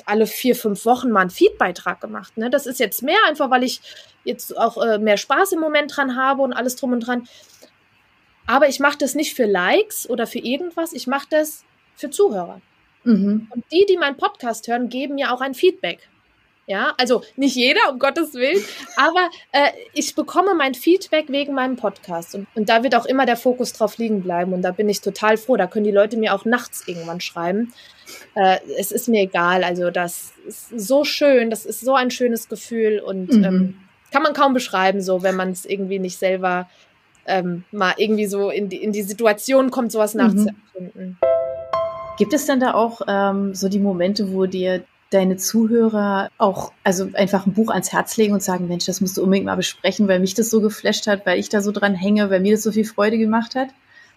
alle 0.07 0.27
vier, 0.27 0.57
fünf 0.57 0.85
Wochen 0.85 1.11
mal 1.11 1.21
einen 1.21 1.31
Feedbeitrag 1.31 2.01
gemacht. 2.01 2.37
Ne? 2.37 2.51
Das 2.51 2.67
ist 2.67 2.81
jetzt 2.81 3.03
mehr, 3.03 3.19
einfach 3.27 3.51
weil 3.51 3.63
ich 3.63 3.81
jetzt 4.25 4.57
auch 4.57 4.79
äh, 4.79 4.99
mehr 4.99 5.17
Spaß 5.17 5.53
im 5.53 5.61
Moment 5.61 5.97
dran 5.97 6.17
habe 6.17 6.43
und 6.43 6.53
alles 6.53 6.77
drum 6.77 6.93
und 6.93 7.01
dran. 7.01 7.29
Aber 8.47 8.69
ich 8.69 8.81
mache 8.81 8.99
das 8.99 9.15
nicht 9.15 9.35
für 9.35 9.45
Likes 9.45 10.09
oder 10.09 10.27
für 10.27 10.39
irgendwas, 10.39 10.95
ich 10.95 11.07
mache 11.07 11.27
das 11.31 11.65
für 11.97 12.09
Zuhörer. 12.09 12.63
Mhm. 13.05 13.49
Und 13.51 13.65
die, 13.71 13.85
die 13.87 13.99
meinen 13.99 14.17
Podcast 14.17 14.67
hören, 14.69 14.89
geben 14.89 15.17
mir 15.17 15.33
auch 15.33 15.41
ein 15.41 15.55
Feedback. 15.55 16.09
Ja, 16.69 16.93
also 16.99 17.23
nicht 17.37 17.57
jeder, 17.57 17.81
um 17.91 17.99
Gottes 17.99 18.35
Willen, 18.35 18.63
aber 18.97 19.31
äh, 19.53 19.71
ich 19.95 20.15
bekomme 20.15 20.55
mein 20.55 20.75
Feedback 20.75 21.31
wegen 21.31 21.55
meinem 21.55 21.77
Podcast. 21.77 22.35
Und, 22.35 22.47
und 22.55 22.69
da 22.69 22.83
wird 22.83 22.95
auch 22.95 23.07
immer 23.07 23.25
der 23.25 23.39
Fokus 23.39 23.73
drauf 23.73 23.97
liegen 23.97 24.23
bleiben. 24.23 24.53
Und 24.53 24.61
da 24.61 24.73
bin 24.73 24.87
ich 24.87 25.01
total 25.01 25.39
froh. 25.39 25.57
Da 25.57 25.67
können 25.67 25.87
die 25.87 25.91
Leute 25.91 26.19
mir 26.19 26.35
auch 26.35 26.45
nachts 26.45 26.87
irgendwann 26.87 27.23
schreiben. 27.23 27.73
Äh, 28.35 28.59
es 28.79 28.93
ist 28.93 29.09
mir 29.09 29.23
egal. 29.23 29.65
Also 29.65 29.91
das 29.91 30.35
ist 30.47 30.69
so 30.79 31.05
schön, 31.05 31.49
das 31.49 31.65
ist 31.65 31.81
so 31.81 31.95
ein 31.95 32.11
schönes 32.11 32.51
Gefühl 32.51 33.01
und 33.01 33.33
mhm. 33.33 33.45
ähm, 33.45 33.79
kann 34.13 34.23
man 34.23 34.35
kaum 34.35 34.53
beschreiben, 34.53 35.01
so 35.01 35.23
wenn 35.23 35.37
man 35.37 35.51
es 35.51 35.65
irgendwie 35.65 35.99
nicht 35.99 36.19
selber 36.19 36.69
ähm, 37.27 37.65
mal 37.73 37.95
irgendwie 37.97 38.27
so 38.27 38.51
in 38.51 38.69
die, 38.69 38.83
in 38.83 38.93
die 38.93 39.03
Situation 39.03 39.71
kommt, 39.71 39.91
sowas 39.91 40.13
mhm. 40.13 40.21
nachzuempfinden. 40.21 41.19
Gibt 42.19 42.35
es 42.35 42.45
denn 42.45 42.61
da 42.61 42.75
auch 42.75 43.01
ähm, 43.09 43.55
so 43.55 43.71
die 43.71 43.79
Momente, 43.79 44.35
wo 44.35 44.45
dir 44.45 44.85
deine 45.11 45.37
Zuhörer 45.37 46.31
auch, 46.39 46.73
also 46.85 47.09
einfach 47.15 47.47
ein 47.47 47.55
Buch 47.55 47.71
ans 47.71 47.93
Herz 47.93 48.17
legen 48.17 48.35
und 48.35 48.43
sagen, 48.43 48.69
Mensch, 48.69 48.87
das 48.87 49.01
musst 49.01 49.17
du 49.17 49.23
unbedingt 49.23 49.47
mal 49.47 49.57
besprechen, 49.57 50.07
weil 50.09 50.21
mich 50.21 50.35
das 50.35 50.51
so 50.51 50.61
geflasht 50.61 51.07
hat, 51.07 51.25
weil 51.25 51.39
ich 51.39 51.49
da 51.49 51.63
so 51.63 51.73
dran 51.73 51.95
hänge, 51.95 52.31
weil 52.31 52.41
mir 52.41 52.53
das 52.53 52.63
so 52.63 52.73
viel 52.73 52.85
Freude 52.85 53.19
gemacht 53.19 53.55
hat? 53.55 53.69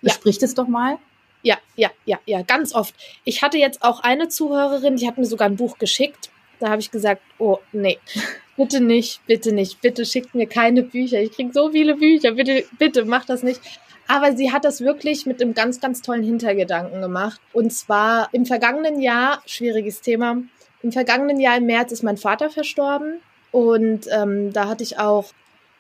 Besprich 0.02 0.36
ja. 0.36 0.42
das 0.42 0.54
doch 0.54 0.68
mal. 0.68 0.98
Ja, 1.44 1.58
ja, 1.76 1.90
ja, 2.06 2.20
ja, 2.26 2.42
ganz 2.42 2.74
oft. 2.76 2.94
Ich 3.24 3.42
hatte 3.42 3.58
jetzt 3.58 3.84
auch 3.84 4.02
eine 4.02 4.28
Zuhörerin, 4.28 4.98
die 4.98 5.08
hat 5.08 5.18
mir 5.18 5.26
sogar 5.26 5.48
ein 5.48 5.56
Buch 5.56 5.78
geschickt. 5.78 6.30
Da 6.60 6.70
habe 6.70 6.82
ich 6.82 6.92
gesagt, 6.92 7.22
oh 7.40 7.60
nee, 7.72 7.98
bitte 8.58 8.82
nicht, 8.82 9.26
bitte 9.26 9.52
nicht, 9.54 9.82
bitte 9.82 10.06
schickt 10.06 10.36
mir 10.36 10.46
keine 10.46 10.84
Bücher. 10.84 11.20
Ich 11.20 11.32
kriege 11.32 11.52
so 11.54 11.72
viele 11.72 11.96
Bücher, 11.96 12.34
bitte, 12.34 12.66
bitte 12.78 13.06
mach 13.06 13.26
das 13.26 13.44
nicht. 13.44 13.62
Aber 14.08 14.36
sie 14.36 14.52
hat 14.52 14.66
das 14.66 14.82
wirklich 14.82 15.26
mit 15.26 15.42
einem 15.42 15.54
ganz, 15.54 15.80
ganz 15.80 16.02
tollen 16.02 16.24
Hintergedanken 16.24 17.02
gemacht. 17.02 17.40
Und 17.54 17.72
zwar 17.72 18.30
im 18.34 18.46
vergangenen 18.46 19.00
Jahr, 19.00 19.42
schwieriges 19.46 20.02
Thema, 20.02 20.44
im 20.84 20.92
vergangenen 20.92 21.40
Jahr 21.40 21.58
im 21.58 21.66
März 21.66 21.92
ist 21.92 22.04
mein 22.04 22.18
Vater 22.18 22.50
verstorben 22.50 23.22
und 23.52 24.08
ähm, 24.12 24.54
da 24.54 24.68
hatte 24.68 24.84
ich 24.84 24.98
auch 25.00 25.32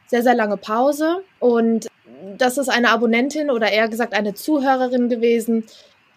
sehr, 0.07 0.23
sehr 0.23 0.35
lange 0.35 0.57
Pause 0.57 1.23
und 1.39 1.87
das 2.37 2.57
ist 2.57 2.69
eine 2.69 2.89
Abonnentin 2.89 3.49
oder 3.49 3.71
eher 3.71 3.87
gesagt 3.87 4.13
eine 4.13 4.33
Zuhörerin 4.33 5.09
gewesen, 5.09 5.65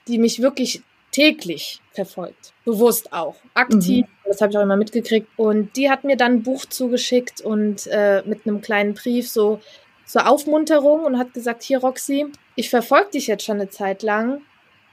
die 0.09 0.19
mich 0.19 0.43
wirklich 0.43 0.83
täglich 1.13 1.81
verfolgt. 1.93 2.53
Bewusst 2.65 3.13
auch. 3.13 3.37
Aktiv. 3.55 4.05
Mhm. 4.07 4.11
Das 4.25 4.41
habe 4.41 4.51
ich 4.51 4.59
auch 4.59 4.63
immer 4.63 4.77
mitgekriegt. 4.77 5.29
Und 5.37 5.77
die 5.77 5.89
hat 5.89 6.03
mir 6.03 6.17
dann 6.17 6.33
ein 6.33 6.43
Buch 6.43 6.65
zugeschickt 6.67 7.41
und 7.41 7.87
äh, 7.87 8.23
mit 8.27 8.47
einem 8.47 8.61
kleinen 8.61 8.95
Brief 8.95 9.31
so 9.31 9.61
zur 10.05 10.29
Aufmunterung 10.29 11.05
und 11.05 11.19
hat 11.19 11.33
gesagt, 11.33 11.63
hier 11.63 11.79
Roxy, 11.79 12.27
ich 12.57 12.69
verfolge 12.69 13.11
dich 13.11 13.29
jetzt 13.29 13.45
schon 13.45 13.61
eine 13.61 13.71
Zeit 13.71 14.03
lang. 14.03 14.43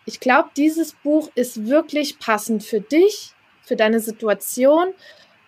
Ich 0.06 0.20
glaube, 0.20 0.50
dieses 0.56 0.94
Buch 0.94 1.30
ist 1.36 1.68
wirklich 1.68 2.20
passend 2.20 2.64
für 2.64 2.82
dich 2.82 3.34
für 3.72 3.78
deine 3.78 4.02
Situation 4.02 4.88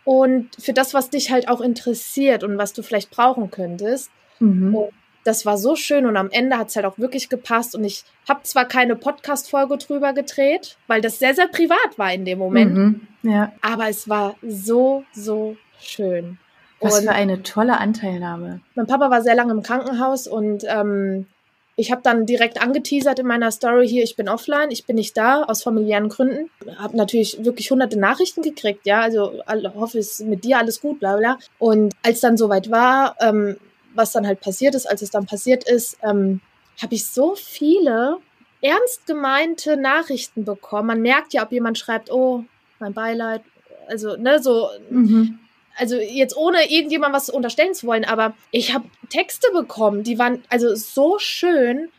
und 0.06 0.50
für 0.58 0.72
das, 0.72 0.94
was 0.94 1.10
dich 1.10 1.30
halt 1.30 1.50
auch 1.50 1.60
interessiert 1.60 2.46
und 2.46 2.58
was 2.58 2.72
du 2.72 2.82
vielleicht 2.82 3.12
brauchen 3.12 3.52
könntest. 3.52 4.10
Mhm. 4.40 4.78
das 5.26 5.46
war 5.46 5.58
so 5.58 5.76
schön 5.76 6.06
und 6.06 6.16
am 6.16 6.30
Ende 6.32 6.58
hat 6.58 6.70
es 6.70 6.76
halt 6.78 6.86
auch 6.86 6.98
wirklich 6.98 7.28
gepasst 7.28 7.76
und 7.76 7.84
ich 7.84 8.04
habe 8.28 8.44
zwar 8.44 8.66
keine 8.66 8.96
Podcast-Folge 8.96 9.78
drüber 9.78 10.14
gedreht, 10.14 10.78
weil 10.88 11.02
das 11.02 11.20
sehr, 11.20 11.36
sehr 11.36 11.48
privat 11.48 11.98
war 11.98 12.14
in 12.14 12.24
dem 12.24 12.40
Moment, 12.40 12.74
mhm. 12.74 13.08
ja. 13.24 13.52
aber 13.62 13.90
es 13.90 14.08
war 14.08 14.36
so, 14.42 15.04
so 15.14 15.58
schön. 15.82 16.40
Was 16.80 16.98
und 16.98 17.04
für 17.04 17.12
eine 17.12 17.44
tolle 17.44 17.78
Anteilnahme. 17.78 18.62
Mein 18.76 18.88
Papa 18.88 19.10
war 19.10 19.22
sehr 19.22 19.36
lange 19.36 19.52
im 19.52 19.64
Krankenhaus 19.64 20.28
und 20.28 20.64
ähm, 20.68 21.28
ich 21.76 21.92
habe 21.92 22.02
dann 22.04 22.26
direkt 22.26 22.62
angeteasert 22.62 23.20
in 23.20 23.26
meiner 23.26 23.52
Story 23.52 23.88
hier, 23.88 24.04
ich 24.04 24.16
bin 24.16 24.30
offline, 24.30 24.70
ich 24.70 24.86
bin 24.86 24.96
nicht 24.96 25.18
da, 25.18 25.44
aus 25.44 25.64
familiären 25.64 26.10
Gründen. 26.10 26.50
Habe 26.78 26.96
natürlich 26.96 27.44
wirklich 27.44 27.72
hunderte 27.72 27.98
Nachrichten 27.98 28.42
gekriegt, 28.42 28.86
ja, 28.86 29.02
also 29.02 29.42
hoffe, 29.76 29.98
es 29.98 30.20
mit 30.20 30.44
dir 30.44 30.60
alles 30.60 30.82
gut, 30.82 31.00
bla 31.00 31.18
bla. 31.18 31.40
Und 31.58 31.94
als 32.04 32.20
dann 32.20 32.38
soweit 32.38 32.70
war, 32.70 33.16
ähm, 33.20 33.58
was 33.96 34.12
dann 34.12 34.28
halt 34.28 34.42
passiert 34.42 34.76
ist, 34.76 34.86
als 34.86 35.02
es 35.02 35.10
dann 35.10 35.26
passiert 35.26 35.64
ist, 35.68 35.98
ähm, 36.04 36.42
habe 36.82 36.96
ich 36.96 37.06
so 37.08 37.36
viele 37.36 38.18
ernst 38.62 39.06
gemeinte 39.08 39.76
Nachrichten 39.78 40.46
bekommen. 40.46 40.88
Man 40.88 41.02
merkt 41.02 41.34
ja, 41.34 41.44
ob 41.44 41.52
jemand 41.52 41.78
schreibt, 41.78 42.12
oh, 42.12 42.44
mein 42.80 42.94
Beileid, 42.94 43.42
also, 43.88 44.16
ne, 44.16 44.42
so, 44.42 44.70
mhm 44.90 45.40
also 45.78 45.96
jetzt 45.96 46.36
ohne 46.36 46.70
irgendjemand 46.70 47.14
was 47.14 47.30
unterstellen 47.30 47.74
zu 47.74 47.88
wollen, 47.88 48.06
aber 48.06 48.34
ich 48.52 48.74
habe 48.74 48.86
Texte 49.10 49.48
bekommen, 49.54 50.04
die 50.04 50.20
waren 50.20 50.44
also 50.50 50.76
so 50.76 51.18
schön 51.20 51.90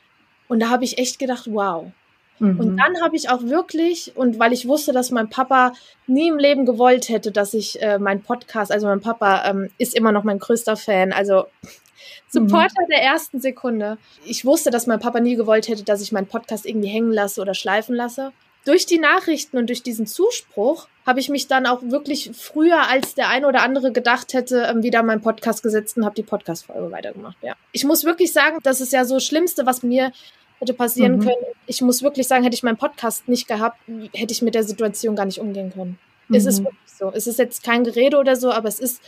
und 0.49 0.61
da 0.61 0.71
habe 0.71 0.85
ich 0.85 0.99
echt 0.99 1.19
gedacht, 1.19 1.49
wow. 1.51 1.91
Mhm. 2.39 2.61
Und 2.61 2.77
dann 2.77 3.01
habe 3.03 3.17
ich 3.17 3.31
auch 3.31 3.43
wirklich, 3.43 4.13
und 4.17 4.39
weil 4.39 4.53
ich 4.53 4.67
wusste, 4.67 4.93
dass 4.93 5.11
mein 5.11 5.31
Papa 5.31 5.73
nie 6.07 6.29
im 6.29 6.39
Leben 6.39 6.67
gewollt 6.67 7.09
hätte, 7.09 7.31
dass 7.31 7.55
ich 7.55 7.81
äh, 7.81 7.99
mein 7.99 8.23
Podcast, 8.23 8.73
also 8.73 8.87
mein 8.87 9.01
Papa 9.01 9.49
ähm, 9.49 9.71
ist 9.79 9.95
immer 9.95 10.13
noch 10.13 10.25
mein 10.25 10.39
größter 10.39 10.77
Fan, 10.77 11.13
also 11.13 11.47
Supporter 12.29 12.83
mhm. 12.83 12.91
der 12.91 13.03
ersten 13.03 13.41
Sekunde. 13.41 13.99
Ich 14.25 14.45
wusste, 14.45 14.71
dass 14.71 14.87
mein 14.87 14.99
Papa 14.99 15.21
nie 15.21 15.37
gewollt 15.37 15.69
hätte, 15.69 15.85
dass 15.85 16.03
ich 16.03 16.11
meinen 16.11 16.27
Podcast 16.27 16.67
irgendwie 16.67 16.89
hängen 16.89 17.13
lasse 17.13 17.41
oder 17.41 17.55
schleifen 17.55 17.95
lasse. 17.95 18.33
Durch 18.65 18.87
die 18.87 18.99
Nachrichten 18.99 19.59
und 19.59 19.69
durch 19.69 19.83
diesen 19.83 20.07
Zuspruch 20.07 20.89
habe 21.07 21.21
ich 21.21 21.29
mich 21.29 21.49
dann 21.49 21.67
auch 21.67 21.83
wirklich 21.83 22.31
früher, 22.35 22.89
als 22.89 23.15
der 23.15 23.29
eine 23.29 23.47
oder 23.47 23.63
andere 23.63 23.93
gedacht 23.93 24.33
hätte, 24.33 24.67
ähm, 24.71 24.83
wieder 24.83 25.03
meinen 25.03 25.21
Podcast 25.21 25.63
gesetzt 25.63 25.99
und 25.99 26.05
habe 26.05 26.15
die 26.15 26.23
Podcast-Folge 26.23 26.91
weitergemacht. 26.91 27.37
Ja. 27.43 27.55
Ich 27.73 27.85
muss 27.85 28.05
wirklich 28.05 28.33
sagen, 28.33 28.59
das 28.63 28.81
ist 28.81 28.93
ja 28.93 29.05
so 29.05 29.15
das 29.15 29.25
Schlimmste, 29.25 29.67
was 29.67 29.83
mir 29.83 30.13
hätte 30.61 30.73
passieren 30.73 31.17
mhm. 31.17 31.21
können. 31.21 31.45
Ich 31.67 31.83
muss 31.83 32.03
wirklich 32.03 32.27
sagen, 32.27 32.43
hätte 32.43 32.55
ich 32.55 32.63
meinen 32.63 32.79
Podcast 32.79 33.29
nicht 33.29 33.47
gehabt, 33.47 33.79
hätte 34.15 34.33
ich 34.33 34.41
mit 34.41 34.55
der 34.55 34.65
Situation 34.65 35.15
gar 35.15 35.27
nicht 35.27 35.41
umgehen 35.41 35.73
können. 35.73 35.99
Mhm. 36.29 36.37
Es 36.37 36.47
ist 36.47 36.61
mhm. 36.61 36.65
wirklich 36.65 36.93
so. 36.99 37.13
Es 37.13 37.27
ist 37.27 37.39
jetzt 37.39 37.63
kein 37.63 37.85
Gerede 37.85 38.17
oder 38.17 38.37
so, 38.37 38.51
aber 38.51 38.69
es 38.69 38.79
ist 38.79 39.03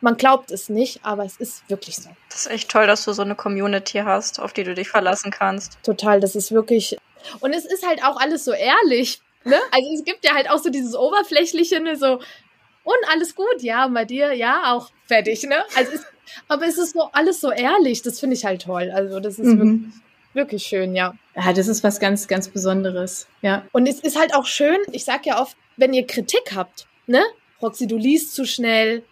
man 0.00 0.16
glaubt 0.16 0.50
es 0.50 0.68
nicht, 0.68 1.00
aber 1.04 1.24
es 1.24 1.36
ist 1.36 1.68
wirklich 1.68 1.96
so. 1.96 2.10
Das 2.30 2.46
ist 2.46 2.50
echt 2.50 2.70
toll, 2.70 2.86
dass 2.86 3.04
du 3.04 3.12
so 3.12 3.22
eine 3.22 3.34
Community 3.34 3.98
hast, 3.98 4.40
auf 4.40 4.52
die 4.52 4.64
du 4.64 4.74
dich 4.74 4.88
verlassen 4.88 5.30
kannst. 5.30 5.78
Total, 5.82 6.20
das 6.20 6.36
ist 6.36 6.52
wirklich. 6.52 6.96
Und 7.40 7.52
es 7.52 7.64
ist 7.64 7.86
halt 7.86 8.04
auch 8.04 8.20
alles 8.20 8.44
so 8.44 8.52
ehrlich. 8.52 9.20
Ne? 9.44 9.56
Also 9.72 9.88
es 9.94 10.04
gibt 10.04 10.24
ja 10.24 10.34
halt 10.34 10.50
auch 10.50 10.58
so 10.58 10.70
dieses 10.70 10.94
Oberflächliche, 10.94 11.80
ne? 11.80 11.96
so, 11.96 12.20
und 12.88 12.96
alles 13.12 13.34
gut, 13.34 13.60
ja, 13.60 13.86
bei 13.88 14.06
dir, 14.06 14.32
ja, 14.32 14.72
auch 14.72 14.90
fertig, 15.04 15.42
ne? 15.42 15.56
Also 15.76 15.92
es, 15.92 16.06
aber 16.48 16.66
es 16.66 16.78
ist 16.78 16.94
so 16.94 17.10
alles 17.12 17.38
so 17.38 17.50
ehrlich, 17.50 18.00
das 18.00 18.18
finde 18.18 18.34
ich 18.34 18.46
halt 18.46 18.62
toll. 18.62 18.90
Also 18.90 19.20
das 19.20 19.38
ist 19.38 19.46
mhm. 19.46 19.58
wirklich, 19.58 19.94
wirklich 20.32 20.62
schön, 20.62 20.94
ja. 20.94 21.14
Ja, 21.36 21.52
das 21.52 21.68
ist 21.68 21.84
was 21.84 22.00
ganz, 22.00 22.28
ganz 22.28 22.48
Besonderes, 22.48 23.26
ja. 23.42 23.66
Und 23.72 23.86
es 23.86 24.00
ist 24.00 24.18
halt 24.18 24.34
auch 24.34 24.46
schön, 24.46 24.78
ich 24.92 25.04
sag 25.04 25.26
ja 25.26 25.38
oft, 25.38 25.54
wenn 25.76 25.92
ihr 25.92 26.06
Kritik 26.06 26.52
habt, 26.54 26.86
ne? 27.06 27.22
Roxy, 27.60 27.86
du 27.86 27.98
liest 27.98 28.34
zu 28.34 28.46
schnell, 28.46 29.04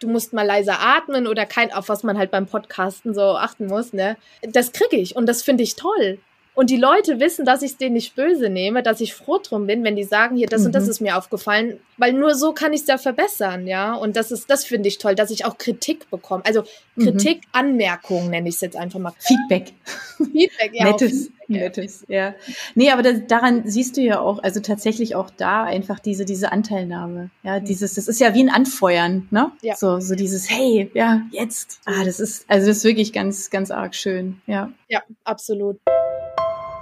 du 0.00 0.08
musst 0.08 0.32
mal 0.32 0.46
leiser 0.46 0.80
atmen 0.80 1.26
oder 1.26 1.46
kein, 1.46 1.72
auf 1.72 1.88
was 1.88 2.02
man 2.02 2.18
halt 2.18 2.30
beim 2.30 2.46
Podcasten 2.46 3.14
so 3.14 3.36
achten 3.36 3.66
muss, 3.66 3.92
ne? 3.92 4.16
Das 4.42 4.72
kriege 4.72 4.96
ich 4.96 5.14
und 5.14 5.26
das 5.26 5.42
finde 5.42 5.62
ich 5.62 5.76
toll. 5.76 6.18
Und 6.54 6.70
die 6.70 6.76
Leute 6.76 7.20
wissen, 7.20 7.44
dass 7.44 7.62
ich 7.62 7.72
es 7.72 7.76
denen 7.76 7.94
nicht 7.94 8.16
böse 8.16 8.48
nehme, 8.48 8.82
dass 8.82 9.00
ich 9.00 9.14
froh 9.14 9.38
drum 9.38 9.66
bin, 9.66 9.84
wenn 9.84 9.96
die 9.96 10.04
sagen, 10.04 10.36
hier, 10.36 10.48
das 10.48 10.62
mhm. 10.62 10.66
und 10.66 10.74
das 10.74 10.84
mhm. 10.84 10.90
ist 10.90 11.00
mir 11.00 11.16
aufgefallen, 11.16 11.80
weil 11.96 12.12
nur 12.12 12.34
so 12.34 12.52
kann 12.52 12.72
ich 12.72 12.82
es 12.82 12.86
ja 12.86 12.98
verbessern, 12.98 13.66
ja. 13.66 13.94
Und 13.94 14.16
das 14.16 14.32
ist, 14.32 14.50
das 14.50 14.64
finde 14.64 14.88
ich 14.88 14.98
toll, 14.98 15.14
dass 15.14 15.30
ich 15.30 15.44
auch 15.44 15.58
Kritik 15.58 16.10
bekomme. 16.10 16.44
Also 16.44 16.62
mhm. 16.96 17.04
Kritik, 17.04 17.36
mhm. 17.38 17.50
Anmerkungen 17.52 18.30
nenne 18.30 18.48
ich 18.48 18.56
es 18.56 18.60
jetzt 18.62 18.76
einfach 18.76 18.98
mal. 18.98 19.12
Feedback. 19.18 19.72
Feedback, 20.16 20.72
ja. 20.72 20.84
Nettes, 20.84 21.30
Feedback, 21.46 21.48
nettes, 21.48 22.04
ja. 22.08 22.34
Nee, 22.74 22.90
aber 22.90 23.02
das, 23.02 23.20
daran 23.28 23.62
siehst 23.66 23.96
du 23.96 24.00
ja 24.00 24.18
auch, 24.20 24.42
also 24.42 24.60
tatsächlich 24.60 25.14
auch 25.14 25.30
da 25.30 25.62
einfach 25.64 26.00
diese, 26.00 26.24
diese 26.24 26.50
Anteilnahme. 26.50 27.30
Ja, 27.44 27.60
dieses, 27.60 27.94
das 27.94 28.08
ist 28.08 28.20
ja 28.20 28.34
wie 28.34 28.42
ein 28.42 28.50
Anfeuern, 28.50 29.28
ne? 29.30 29.52
Ja. 29.62 29.76
So, 29.76 30.00
so 30.00 30.14
dieses, 30.14 30.50
hey, 30.50 30.90
ja, 30.94 31.22
jetzt. 31.30 31.80
Ah, 31.84 32.04
das 32.04 32.18
ist, 32.18 32.44
also 32.48 32.66
das 32.66 32.78
ist 32.78 32.84
wirklich 32.84 33.12
ganz, 33.12 33.50
ganz 33.50 33.70
arg 33.70 33.94
schön, 33.94 34.40
ja. 34.46 34.72
Ja, 34.88 35.02
absolut. 35.24 35.78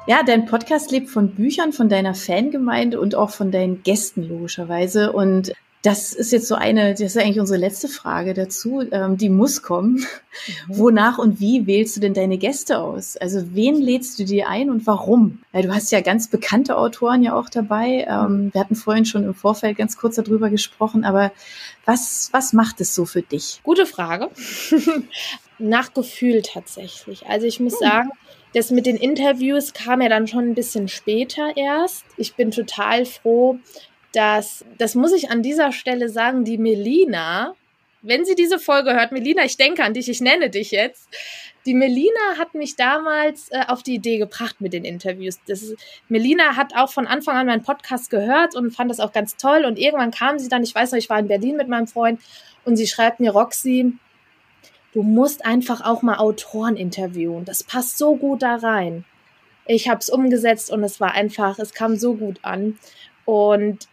Ja, 0.09 0.23
dein 0.23 0.47
Podcast 0.47 0.91
lebt 0.91 1.11
von 1.11 1.35
Büchern, 1.35 1.75
von 1.75 1.91
deiner 1.91 2.15
Fangemeinde 2.15 2.99
und 2.99 3.15
auch 3.15 3.29
von 3.29 3.51
deinen 3.51 3.83
Gästen 3.83 4.27
logischerweise. 4.27 5.13
Und 5.13 5.53
das 5.83 6.15
ist 6.15 6.33
jetzt 6.33 6.49
so 6.49 6.55
eine, 6.55 6.93
das 6.93 7.03
ist 7.03 7.19
eigentlich 7.19 7.41
unsere 7.41 7.61
letzte 7.61 7.89
Frage 7.89 8.33
dazu, 8.33 8.83
ähm, 8.91 9.19
die 9.19 9.29
muss 9.29 9.61
kommen. 9.61 9.97
Mhm. 9.97 10.79
Wonach 10.79 11.19
und 11.19 11.41
wie 11.41 11.67
wählst 11.67 11.95
du 11.95 12.01
denn 12.01 12.15
deine 12.15 12.39
Gäste 12.39 12.79
aus? 12.79 13.19
Also 13.19 13.55
wen 13.55 13.75
lädst 13.83 14.19
du 14.19 14.25
dir 14.25 14.49
ein 14.49 14.71
und 14.71 14.87
warum? 14.87 15.41
Weil 15.53 15.65
du 15.65 15.75
hast 15.75 15.93
ja 15.93 16.01
ganz 16.01 16.29
bekannte 16.29 16.79
Autoren 16.79 17.23
ja 17.23 17.35
auch 17.35 17.51
dabei. 17.51 18.07
Ähm, 18.09 18.47
mhm. 18.47 18.55
wir 18.55 18.63
hatten 18.63 18.77
vorhin 18.77 19.05
schon 19.05 19.25
im 19.25 19.35
Vorfeld 19.35 19.77
ganz 19.77 19.99
kurz 19.99 20.17
darüber 20.17 20.49
gesprochen, 20.49 21.05
aber 21.05 21.33
was, 21.85 22.31
was 22.33 22.55
macht 22.55 22.81
es 22.81 22.95
so 22.95 23.05
für 23.05 23.21
dich? 23.21 23.61
Gute 23.63 23.85
Frage. 23.85 24.31
Nach 25.59 25.93
Gefühl 25.93 26.41
tatsächlich. 26.41 27.27
Also 27.27 27.47
ich 27.47 27.61
muss 27.61 27.75
hm. 27.75 27.87
sagen, 27.87 28.11
das 28.55 28.71
mit 28.71 28.87
den 28.87 28.97
Interviews 28.97 29.73
kam 29.73 30.01
ja 30.01 30.09
dann 30.09 30.27
schon 30.27 30.51
ein 30.51 30.55
bisschen 30.55 30.89
später 30.89 31.57
erst. 31.57 32.05
Ich 32.17 32.35
bin 32.35 32.51
total 32.51 33.05
froh, 33.05 33.59
dass, 34.13 34.65
das 34.79 34.95
muss 34.95 35.13
ich 35.13 35.31
an 35.31 35.43
dieser 35.43 35.73
Stelle 35.73 36.09
sagen, 36.09 36.45
die 36.45 36.59
Melina, 36.59 37.55
wenn 38.03 38.25
sie 38.25 38.35
diese 38.35 38.59
Folge 38.59 38.95
hört, 38.95 39.13
Melina, 39.13 39.45
ich 39.45 39.57
denke 39.57 39.85
an 39.85 39.95
dich, 39.95 40.09
ich 40.09 40.21
nenne 40.21 40.51
dich 40.51 40.71
jetzt. 40.71 41.09
Die 41.67 41.75
Melina 41.75 42.39
hat 42.39 42.55
mich 42.55 42.77
damals 42.77 43.51
äh, 43.51 43.65
auf 43.67 43.83
die 43.83 43.95
Idee 43.95 44.19
gebracht 44.19 44.61
mit 44.61 44.73
den 44.73 44.85
Interviews. 44.85 45.39
Das 45.47 45.75
Melina 46.09 46.57
hat 46.57 46.75
auch 46.75 46.91
von 46.91 47.07
Anfang 47.07 47.37
an 47.37 47.47
meinen 47.47 47.63
Podcast 47.63 48.09
gehört 48.09 48.55
und 48.55 48.71
fand 48.71 48.91
das 48.91 49.01
auch 49.01 49.13
ganz 49.13 49.37
toll. 49.37 49.65
Und 49.67 49.79
irgendwann 49.79 50.11
kam 50.11 50.39
sie 50.39 50.49
dann, 50.49 50.63
ich 50.63 50.75
weiß 50.75 50.93
noch, 50.93 50.99
ich 50.99 51.11
war 51.11 51.19
in 51.19 51.29
Berlin 51.29 51.57
mit 51.57 51.69
meinem 51.69 51.87
Freund 51.87 52.21
und 52.65 52.77
sie 52.77 52.87
schreibt 52.87 53.21
mir, 53.21 53.33
Roxy, 53.33 53.93
du 54.99 55.05
musst 55.05 55.47
einfach 55.47 55.81
auch 55.85 56.03
mal 56.03 56.17
Autoren 56.17 56.77
interviewen. 56.77 57.45
Das 57.45 57.63
passt 57.63 57.99
so 57.99 58.17
gut 58.17 58.43
da 58.43 58.57
rein. 58.57 59.05
Ich 59.65 59.89
habe 59.89 60.01
es 60.01 60.11
umgesetzt 60.11 60.73
und 60.73 60.83
es 60.83 60.99
war 60.99 61.13
einfach, 61.13 61.61
es 61.61 61.73
kam 61.73 61.95
so 61.95 62.15
gut 62.15 62.41
an. 62.43 62.77
Und 63.25 63.87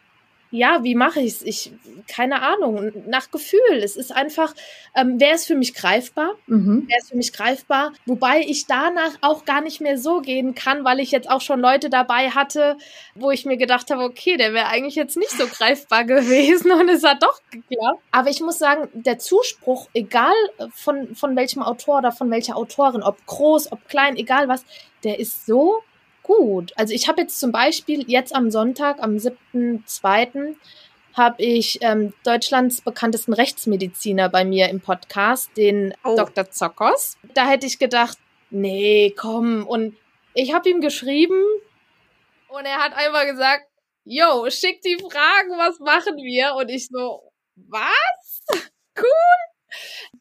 ja, 0.55 0.83
wie 0.83 0.95
mache 0.95 1.19
ich 1.19 1.33
es? 1.33 1.41
Ich, 1.41 1.71
keine 2.07 2.41
Ahnung, 2.41 2.91
nach 3.07 3.29
Gefühl. 3.29 3.83
Es 3.83 3.95
ist 3.95 4.11
einfach, 4.11 4.53
ähm, 4.95 5.15
wer 5.17 5.35
ist 5.35 5.47
für 5.47 5.55
mich 5.55 5.73
greifbar? 5.73 6.31
Mhm. 6.47 6.85
Wer 6.87 6.97
ist 6.97 7.09
für 7.09 7.17
mich 7.17 7.33
greifbar? 7.33 7.91
Wobei 8.05 8.41
ich 8.41 8.65
danach 8.65 9.11
auch 9.21 9.45
gar 9.45 9.61
nicht 9.61 9.81
mehr 9.81 9.97
so 9.97 10.21
gehen 10.21 10.55
kann, 10.55 10.85
weil 10.85 10.99
ich 10.99 11.11
jetzt 11.11 11.29
auch 11.29 11.41
schon 11.41 11.59
Leute 11.59 11.89
dabei 11.89 12.29
hatte, 12.29 12.77
wo 13.15 13.31
ich 13.31 13.45
mir 13.45 13.57
gedacht 13.57 13.91
habe, 13.91 14.03
okay, 14.03 14.37
der 14.37 14.53
wäre 14.53 14.67
eigentlich 14.67 14.95
jetzt 14.95 15.17
nicht 15.17 15.31
so 15.31 15.47
greifbar 15.47 16.03
gewesen 16.05 16.71
und 16.71 16.89
es 16.89 17.03
hat 17.03 17.21
doch 17.21 17.41
geklappt. 17.51 18.01
Aber 18.11 18.29
ich 18.29 18.39
muss 18.39 18.57
sagen, 18.57 18.87
der 18.93 19.19
Zuspruch, 19.19 19.89
egal 19.93 20.33
von, 20.73 21.15
von 21.15 21.35
welchem 21.35 21.61
Autor 21.61 21.99
oder 21.99 22.11
von 22.11 22.31
welcher 22.31 22.55
Autorin, 22.55 23.03
ob 23.03 23.23
groß, 23.25 23.71
ob 23.71 23.87
klein, 23.89 24.15
egal 24.15 24.47
was, 24.47 24.63
der 25.03 25.19
ist 25.19 25.45
so 25.45 25.83
gut. 26.25 26.73
Also 26.75 26.93
ich 26.93 27.07
habe 27.07 27.21
jetzt 27.21 27.39
zum 27.39 27.51
Beispiel 27.51 28.03
jetzt 28.09 28.35
am 28.35 28.49
Sonntag, 28.51 29.01
am 29.01 29.17
7.2., 29.17 30.55
habe 31.13 31.41
ich 31.41 31.77
ähm, 31.81 32.13
Deutschlands 32.25 32.81
bekanntesten 32.81 33.31
Rechtsmediziner 33.31 34.27
bei 34.27 34.43
mir 34.43 34.67
im 34.67 34.81
Podcast, 34.81 35.55
den 35.55 35.93
oh. 36.03 36.17
Dr. 36.17 36.51
Zockers. 36.51 37.17
Da 37.33 37.47
hätte 37.47 37.65
ich 37.65 37.79
gedacht, 37.79 38.17
nee, 38.49 39.13
komm. 39.15 39.65
Und 39.65 39.95
ich 40.33 40.53
habe 40.53 40.69
ihm 40.69 40.81
geschrieben 40.81 41.41
und 42.49 42.65
er 42.65 42.79
hat 42.79 42.97
einmal 42.97 43.31
gesagt, 43.31 43.63
yo, 44.03 44.49
schick 44.49 44.81
die 44.81 44.97
Fragen, 44.97 45.51
was 45.57 45.79
machen 45.79 46.17
wir? 46.17 46.55
Und 46.55 46.69
ich 46.69 46.87
so, 46.87 47.21
was? 47.55 48.43
Cool 48.97 49.54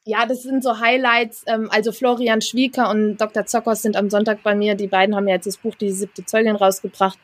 ja, 0.05 0.27
das 0.27 0.43
sind 0.43 0.63
so 0.63 0.81
Highlights. 0.81 1.45
Ähm, 1.47 1.69
also 1.71 1.93
Florian 1.93 2.41
Schwieker 2.41 2.91
und 2.91 3.17
Dr. 3.17 3.47
Zockers 3.47 3.83
sind 3.83 3.97
am 3.97 4.11
Sonntag 4.11 4.43
bei 4.43 4.55
mir. 4.55 4.75
Die 4.75 4.87
beiden 4.87 5.17
haben 5.17 5.29
ja 5.29 5.35
jetzt 5.35 5.47
das 5.47 5.57
Buch 5.57 5.75
Die 5.75 5.91
siebte 5.91 6.25
Zeugin 6.25 6.57
rausgebracht. 6.57 7.19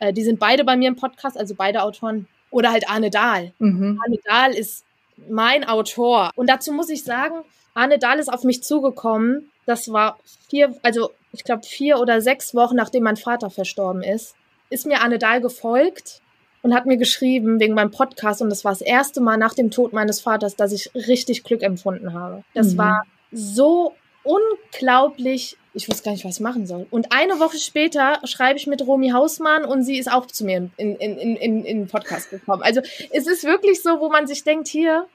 Äh, 0.00 0.12
die 0.12 0.24
sind 0.24 0.38
beide 0.38 0.64
bei 0.64 0.76
mir 0.76 0.88
im 0.88 0.96
Podcast, 0.96 1.36
also 1.36 1.54
beide 1.54 1.82
Autoren. 1.82 2.26
Oder 2.50 2.70
halt 2.70 2.88
Arne 2.88 3.10
Dahl. 3.10 3.52
Mhm. 3.58 4.00
Arne 4.04 4.18
Dahl 4.24 4.52
ist 4.52 4.84
mein 5.28 5.64
Autor. 5.64 6.30
Und 6.36 6.48
dazu 6.48 6.72
muss 6.72 6.88
ich 6.88 7.04
sagen, 7.04 7.42
Arne 7.74 7.98
Dahl 7.98 8.18
ist 8.18 8.32
auf 8.32 8.44
mich 8.44 8.62
zugekommen. 8.62 9.50
Das 9.66 9.92
war 9.92 10.18
vier, 10.48 10.76
also 10.82 11.10
ich 11.32 11.44
glaube 11.44 11.62
vier 11.64 11.98
oder 11.98 12.20
sechs 12.20 12.54
Wochen, 12.54 12.76
nachdem 12.76 13.04
mein 13.04 13.16
Vater 13.16 13.50
verstorben 13.50 14.02
ist, 14.02 14.36
ist 14.70 14.86
mir 14.86 15.00
Arne 15.00 15.18
Dahl 15.18 15.40
gefolgt 15.40 16.20
und 16.64 16.74
hat 16.74 16.86
mir 16.86 16.96
geschrieben 16.96 17.60
wegen 17.60 17.74
meinem 17.74 17.90
Podcast 17.90 18.40
und 18.40 18.48
das 18.48 18.64
war 18.64 18.72
das 18.72 18.80
erste 18.80 19.20
Mal 19.20 19.36
nach 19.36 19.52
dem 19.52 19.70
Tod 19.70 19.92
meines 19.92 20.22
Vaters, 20.22 20.56
dass 20.56 20.72
ich 20.72 20.90
richtig 20.94 21.44
Glück 21.44 21.62
empfunden 21.62 22.14
habe. 22.14 22.42
Das 22.54 22.72
mhm. 22.72 22.78
war 22.78 23.02
so 23.30 23.94
unglaublich. 24.22 25.58
Ich 25.74 25.90
wusste 25.90 26.04
gar 26.04 26.12
nicht, 26.12 26.24
was 26.24 26.36
ich 26.36 26.40
machen 26.40 26.66
soll. 26.66 26.86
Und 26.90 27.12
eine 27.12 27.38
Woche 27.38 27.58
später 27.58 28.18
schreibe 28.24 28.58
ich 28.58 28.66
mit 28.66 28.80
Romy 28.86 29.10
Hausmann 29.10 29.66
und 29.66 29.82
sie 29.82 29.98
ist 29.98 30.10
auch 30.10 30.26
zu 30.26 30.46
mir 30.46 30.70
in, 30.78 30.96
in, 30.96 31.18
in, 31.18 31.36
in, 31.36 31.64
in 31.66 31.78
den 31.80 31.86
Podcast 31.86 32.30
gekommen. 32.30 32.62
Also 32.62 32.80
es 33.10 33.26
ist 33.26 33.44
wirklich 33.44 33.82
so, 33.82 34.00
wo 34.00 34.08
man 34.08 34.26
sich 34.26 34.42
denkt, 34.42 34.66
hier, 34.66 35.06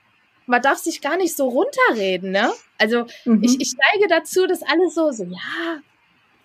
man 0.46 0.62
darf 0.62 0.78
sich 0.78 1.02
gar 1.02 1.18
nicht 1.18 1.36
so 1.36 1.48
runterreden, 1.48 2.30
ne? 2.30 2.52
Also 2.78 3.08
mhm. 3.26 3.42
ich, 3.42 3.60
ich 3.60 3.74
neige 3.92 4.08
dazu, 4.08 4.46
dass 4.46 4.62
alles 4.62 4.94
so, 4.94 5.10
so, 5.12 5.24
ja, 5.24 5.82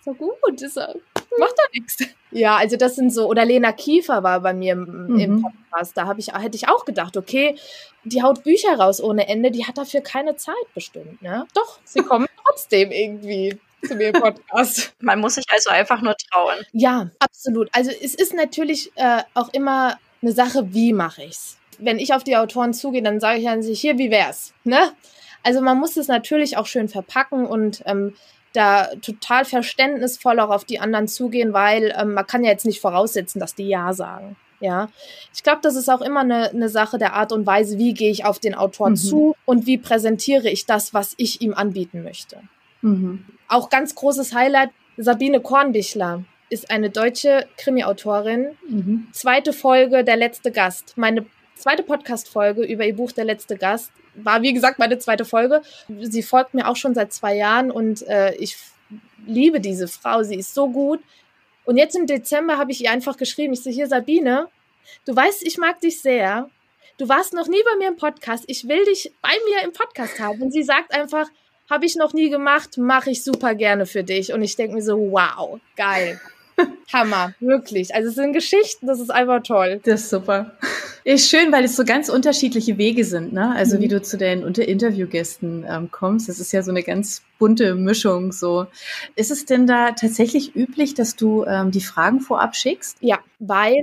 so 0.03 0.15
gut, 0.15 0.63
ist, 0.63 0.79
macht 1.39 1.53
doch 1.57 1.71
nichts. 1.73 1.97
Ja, 2.31 2.57
also 2.57 2.75
das 2.75 2.95
sind 2.95 3.13
so, 3.13 3.27
oder 3.27 3.45
Lena 3.45 3.71
Kiefer 3.71 4.23
war 4.23 4.41
bei 4.41 4.53
mir 4.53 4.73
im, 4.73 5.07
mhm. 5.07 5.19
im 5.19 5.41
Podcast, 5.41 5.95
da 5.95 6.13
ich, 6.17 6.33
hätte 6.33 6.55
ich 6.55 6.67
auch 6.67 6.85
gedacht, 6.85 7.15
okay, 7.17 7.57
die 8.03 8.21
haut 8.21 8.43
Bücher 8.43 8.77
raus 8.77 9.01
ohne 9.01 9.27
Ende, 9.27 9.51
die 9.51 9.65
hat 9.65 9.77
dafür 9.77 10.01
keine 10.01 10.35
Zeit 10.35 10.55
bestimmt, 10.73 11.21
ne? 11.21 11.47
Doch, 11.53 11.79
sie 11.85 11.99
kommen 12.03 12.27
trotzdem 12.45 12.91
irgendwie 12.91 13.57
zu 13.87 13.95
mir 13.95 14.09
im 14.09 14.21
Podcast. 14.21 14.93
Man 14.99 15.19
muss 15.19 15.35
sich 15.35 15.45
also 15.49 15.69
einfach 15.69 16.01
nur 16.01 16.15
trauen. 16.17 16.57
Ja, 16.73 17.09
absolut. 17.19 17.69
Also 17.71 17.91
es 17.91 18.15
ist 18.15 18.33
natürlich 18.33 18.91
äh, 18.95 19.21
auch 19.33 19.49
immer 19.53 19.97
eine 20.21 20.31
Sache, 20.31 20.73
wie 20.73 20.93
mache 20.93 21.23
ich's? 21.23 21.57
Wenn 21.77 21.99
ich 21.99 22.13
auf 22.13 22.23
die 22.23 22.37
Autoren 22.37 22.73
zugehe, 22.73 23.03
dann 23.03 23.19
sage 23.19 23.39
ich 23.39 23.47
an 23.47 23.61
sich, 23.61 23.81
hier, 23.81 23.97
wie 23.97 24.11
wär's? 24.11 24.53
Ne? 24.63 24.91
Also 25.43 25.61
man 25.61 25.77
muss 25.77 25.97
es 25.97 26.07
natürlich 26.07 26.57
auch 26.57 26.65
schön 26.65 26.89
verpacken 26.89 27.45
und 27.45 27.83
ähm, 27.85 28.15
da 28.55 28.89
total 29.01 29.45
verständnisvoll 29.45 30.39
auch 30.39 30.49
auf 30.49 30.65
die 30.65 30.79
anderen 30.79 31.07
zugehen, 31.07 31.53
weil 31.53 31.93
ähm, 31.97 32.13
man 32.13 32.27
kann 32.27 32.43
ja 32.43 32.51
jetzt 32.51 32.65
nicht 32.65 32.81
voraussetzen, 32.81 33.39
dass 33.39 33.55
die 33.55 33.67
Ja 33.67 33.93
sagen. 33.93 34.35
Ja, 34.61 34.89
ich 35.33 35.43
glaube, 35.43 35.59
das 35.61 35.75
ist 35.75 35.89
auch 35.89 36.01
immer 36.01 36.21
eine, 36.21 36.49
eine 36.49 36.69
Sache 36.69 36.97
der 36.97 37.13
Art 37.13 37.31
und 37.31 37.45
Weise, 37.45 37.77
wie 37.77 37.93
gehe 37.93 38.09
ich 38.09 38.25
auf 38.25 38.39
den 38.39 38.55
Autor 38.55 38.91
mhm. 38.91 38.95
zu 38.95 39.35
und 39.45 39.65
wie 39.65 39.77
präsentiere 39.77 40.49
ich 40.49 40.65
das, 40.65 40.93
was 40.93 41.13
ich 41.17 41.41
ihm 41.41 41.53
anbieten 41.53 42.03
möchte. 42.03 42.39
Mhm. 42.81 43.25
Auch 43.47 43.69
ganz 43.69 43.95
großes 43.95 44.33
Highlight, 44.33 44.71
Sabine 44.97 45.41
Kornbichler 45.41 46.23
ist 46.49 46.71
eine 46.71 46.89
deutsche 46.89 47.47
Krimi-Autorin. 47.57 48.51
Mhm. 48.67 49.07
Zweite 49.11 49.51
Folge, 49.51 50.03
Der 50.03 50.15
letzte 50.15 50.51
Gast. 50.51 50.93
Meine 50.95 51.25
zweite 51.55 51.83
Podcast-Folge 51.83 52.63
über 52.63 52.85
ihr 52.85 52.95
Buch 52.95 53.11
Der 53.11 53.25
letzte 53.25 53.57
Gast 53.57 53.91
war, 54.15 54.41
wie 54.41 54.53
gesagt, 54.53 54.79
meine 54.79 54.97
zweite 54.97 55.25
Folge. 55.25 55.61
Sie 56.01 56.23
folgt 56.23 56.53
mir 56.53 56.67
auch 56.67 56.75
schon 56.75 56.93
seit 56.95 57.13
zwei 57.13 57.35
Jahren 57.35 57.71
und 57.71 58.01
äh, 58.07 58.33
ich 58.35 58.57
liebe 59.25 59.59
diese 59.59 59.87
Frau. 59.87 60.23
Sie 60.23 60.35
ist 60.35 60.53
so 60.53 60.69
gut. 60.69 61.01
Und 61.65 61.77
jetzt 61.77 61.95
im 61.95 62.05
Dezember 62.05 62.57
habe 62.57 62.71
ich 62.71 62.83
ihr 62.83 62.91
einfach 62.91 63.17
geschrieben, 63.17 63.53
ich 63.53 63.63
so, 63.63 63.69
hier 63.69 63.87
Sabine, 63.87 64.47
du 65.05 65.15
weißt, 65.15 65.45
ich 65.45 65.57
mag 65.57 65.81
dich 65.81 66.01
sehr. 66.01 66.49
Du 66.97 67.09
warst 67.09 67.33
noch 67.33 67.47
nie 67.47 67.61
bei 67.63 67.77
mir 67.77 67.89
im 67.89 67.97
Podcast. 67.97 68.45
Ich 68.47 68.67
will 68.67 68.85
dich 68.85 69.11
bei 69.21 69.33
mir 69.49 69.63
im 69.63 69.73
Podcast 69.73 70.19
haben. 70.19 70.41
Und 70.41 70.51
sie 70.51 70.63
sagt 70.63 70.93
einfach, 70.93 71.27
habe 71.69 71.85
ich 71.85 71.95
noch 71.95 72.13
nie 72.13 72.29
gemacht, 72.29 72.77
mache 72.77 73.09
ich 73.09 73.23
super 73.23 73.55
gerne 73.55 73.85
für 73.85 74.03
dich. 74.03 74.31
Und 74.31 74.43
ich 74.43 74.55
denke 74.55 74.75
mir 74.75 74.81
so, 74.81 74.97
wow, 75.11 75.59
geil. 75.75 76.21
Hammer, 76.93 77.33
wirklich. 77.39 77.93
Also 77.93 78.09
es 78.09 78.15
sind 78.15 78.33
Geschichten, 78.33 78.87
das 78.87 78.99
ist 78.99 79.09
einfach 79.09 79.43
toll. 79.43 79.81
Das 79.83 80.01
ist 80.01 80.09
super. 80.09 80.51
Ist 81.03 81.29
schön, 81.29 81.51
weil 81.51 81.63
es 81.63 81.75
so 81.75 81.83
ganz 81.83 82.09
unterschiedliche 82.09 82.77
Wege 82.77 83.03
sind, 83.03 83.33
ne? 83.33 83.53
Also 83.55 83.77
mhm. 83.77 83.81
wie 83.81 83.87
du 83.89 84.01
zu 84.01 84.17
deinen 84.17 84.43
Interviewgästen 84.43 85.65
ähm, 85.69 85.91
kommst. 85.91 86.29
Das 86.29 86.39
ist 86.39 86.51
ja 86.51 86.63
so 86.63 86.71
eine 86.71 86.83
ganz 86.83 87.21
bunte 87.37 87.75
Mischung. 87.75 88.31
So, 88.31 88.67
ist 89.15 89.31
es 89.31 89.45
denn 89.45 89.67
da 89.67 89.91
tatsächlich 89.91 90.55
üblich, 90.55 90.93
dass 90.93 91.15
du 91.15 91.43
ähm, 91.45 91.71
die 91.71 91.81
Fragen 91.81 92.21
vorab 92.21 92.55
schickst? 92.55 92.97
Ja, 93.01 93.19
weil 93.39 93.81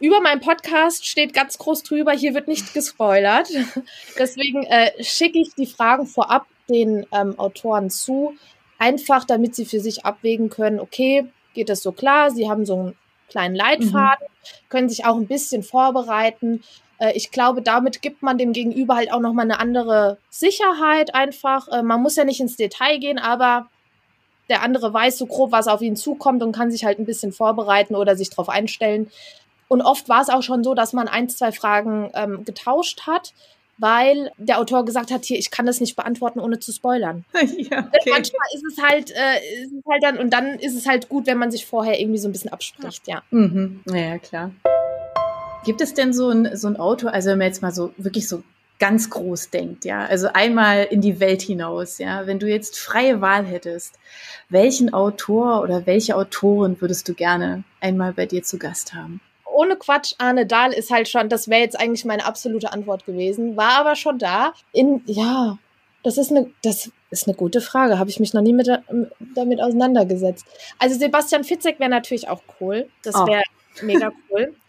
über 0.00 0.20
meinem 0.20 0.40
Podcast 0.40 1.06
steht 1.06 1.34
ganz 1.34 1.58
groß 1.58 1.82
drüber, 1.82 2.12
hier 2.12 2.34
wird 2.34 2.48
nicht 2.48 2.74
gespoilert. 2.74 3.48
Deswegen 4.18 4.64
äh, 4.64 4.90
schicke 5.02 5.40
ich 5.40 5.54
die 5.54 5.66
Fragen 5.66 6.06
vorab 6.06 6.46
den 6.68 7.06
ähm, 7.12 7.38
Autoren 7.38 7.90
zu, 7.90 8.34
einfach 8.78 9.24
damit 9.24 9.54
sie 9.54 9.64
für 9.64 9.80
sich 9.80 10.04
abwägen 10.04 10.50
können, 10.50 10.80
okay, 10.80 11.26
geht 11.58 11.68
das 11.68 11.82
so 11.82 11.90
klar, 11.90 12.30
sie 12.30 12.48
haben 12.48 12.64
so 12.64 12.74
einen 12.74 12.96
kleinen 13.28 13.56
Leitfaden, 13.56 14.26
mhm. 14.30 14.68
können 14.68 14.88
sich 14.88 15.04
auch 15.04 15.16
ein 15.16 15.26
bisschen 15.26 15.64
vorbereiten. 15.64 16.62
Äh, 16.98 17.12
ich 17.14 17.32
glaube, 17.32 17.62
damit 17.62 18.00
gibt 18.00 18.22
man 18.22 18.38
dem 18.38 18.52
Gegenüber 18.52 18.94
halt 18.94 19.12
auch 19.12 19.18
nochmal 19.18 19.44
eine 19.44 19.58
andere 19.58 20.18
Sicherheit 20.30 21.14
einfach. 21.16 21.66
Äh, 21.68 21.82
man 21.82 22.00
muss 22.00 22.14
ja 22.14 22.24
nicht 22.24 22.40
ins 22.40 22.56
Detail 22.56 22.98
gehen, 22.98 23.18
aber 23.18 23.68
der 24.48 24.62
andere 24.62 24.94
weiß 24.94 25.18
so 25.18 25.26
grob, 25.26 25.50
was 25.50 25.66
auf 25.66 25.82
ihn 25.82 25.96
zukommt 25.96 26.44
und 26.44 26.52
kann 26.52 26.70
sich 26.70 26.84
halt 26.84 27.00
ein 27.00 27.06
bisschen 27.06 27.32
vorbereiten 27.32 27.96
oder 27.96 28.16
sich 28.16 28.30
darauf 28.30 28.48
einstellen. 28.48 29.10
Und 29.66 29.82
oft 29.82 30.08
war 30.08 30.22
es 30.22 30.30
auch 30.30 30.42
schon 30.42 30.62
so, 30.62 30.74
dass 30.74 30.92
man 30.92 31.08
ein, 31.08 31.28
zwei 31.28 31.50
Fragen 31.50 32.10
ähm, 32.14 32.44
getauscht 32.44 33.02
hat 33.06 33.34
weil 33.78 34.30
der 34.36 34.58
Autor 34.58 34.84
gesagt 34.84 35.10
hat, 35.10 35.24
hier, 35.24 35.38
ich 35.38 35.50
kann 35.50 35.66
das 35.66 35.80
nicht 35.80 35.96
beantworten, 35.96 36.40
ohne 36.40 36.58
zu 36.58 36.72
spoilern. 36.72 37.24
ja, 37.34 37.88
okay. 37.88 38.10
Manchmal 38.10 38.46
ist 38.54 38.64
es 38.66 38.82
halt, 38.82 39.10
äh, 39.10 39.62
ist 39.62 39.72
es 39.72 39.84
halt 39.88 40.02
dann, 40.02 40.18
und 40.18 40.30
dann 40.30 40.58
ist 40.58 40.74
es 40.74 40.86
halt 40.86 41.08
gut, 41.08 41.26
wenn 41.26 41.38
man 41.38 41.50
sich 41.50 41.64
vorher 41.64 41.98
irgendwie 42.00 42.18
so 42.18 42.28
ein 42.28 42.32
bisschen 42.32 42.52
abspricht, 42.52 43.06
ja. 43.06 43.22
Mhm. 43.30 43.80
ja 43.86 44.18
klar. 44.18 44.50
Gibt 45.64 45.80
es 45.80 45.94
denn 45.94 46.12
so 46.12 46.28
ein, 46.28 46.56
so 46.56 46.68
ein 46.68 46.76
Autor, 46.76 47.12
also 47.12 47.30
wenn 47.30 47.38
man 47.38 47.46
jetzt 47.46 47.62
mal 47.62 47.72
so 47.72 47.92
wirklich 47.96 48.28
so 48.28 48.42
ganz 48.78 49.10
groß 49.10 49.50
denkt, 49.50 49.84
ja, 49.84 50.06
also 50.06 50.28
einmal 50.32 50.84
in 50.84 51.00
die 51.00 51.20
Welt 51.20 51.42
hinaus, 51.42 51.98
ja, 51.98 52.26
wenn 52.26 52.38
du 52.38 52.48
jetzt 52.48 52.78
freie 52.78 53.20
Wahl 53.20 53.44
hättest, 53.44 53.98
welchen 54.48 54.94
Autor 54.94 55.62
oder 55.62 55.86
welche 55.86 56.16
Autorin 56.16 56.80
würdest 56.80 57.08
du 57.08 57.14
gerne 57.14 57.64
einmal 57.80 58.12
bei 58.12 58.26
dir 58.26 58.42
zu 58.42 58.58
Gast 58.58 58.94
haben? 58.94 59.20
Ohne 59.58 59.74
Quatsch, 59.74 60.14
Arne 60.18 60.46
Dahl 60.46 60.72
ist 60.72 60.92
halt 60.92 61.08
schon, 61.08 61.28
das 61.28 61.48
wäre 61.48 61.62
jetzt 61.62 61.78
eigentlich 61.78 62.04
meine 62.04 62.24
absolute 62.24 62.72
Antwort 62.72 63.04
gewesen, 63.04 63.56
war 63.56 63.80
aber 63.80 63.96
schon 63.96 64.16
da. 64.16 64.52
In, 64.72 65.02
ja, 65.06 65.58
das 66.04 66.16
ist 66.16 66.30
eine, 66.30 66.48
das 66.62 66.92
ist 67.10 67.26
eine 67.26 67.36
gute 67.36 67.60
Frage. 67.60 67.98
Habe 67.98 68.08
ich 68.08 68.20
mich 68.20 68.32
noch 68.34 68.40
nie 68.40 68.52
mit, 68.52 68.70
damit 69.34 69.60
auseinandergesetzt. 69.60 70.46
Also 70.78 70.96
Sebastian 70.96 71.42
Fitzek 71.42 71.80
wäre 71.80 71.90
natürlich 71.90 72.28
auch 72.28 72.40
cool. 72.60 72.88
Das 73.02 73.16
wäre 73.16 73.42
mega 73.82 74.10
cool. 74.30 74.54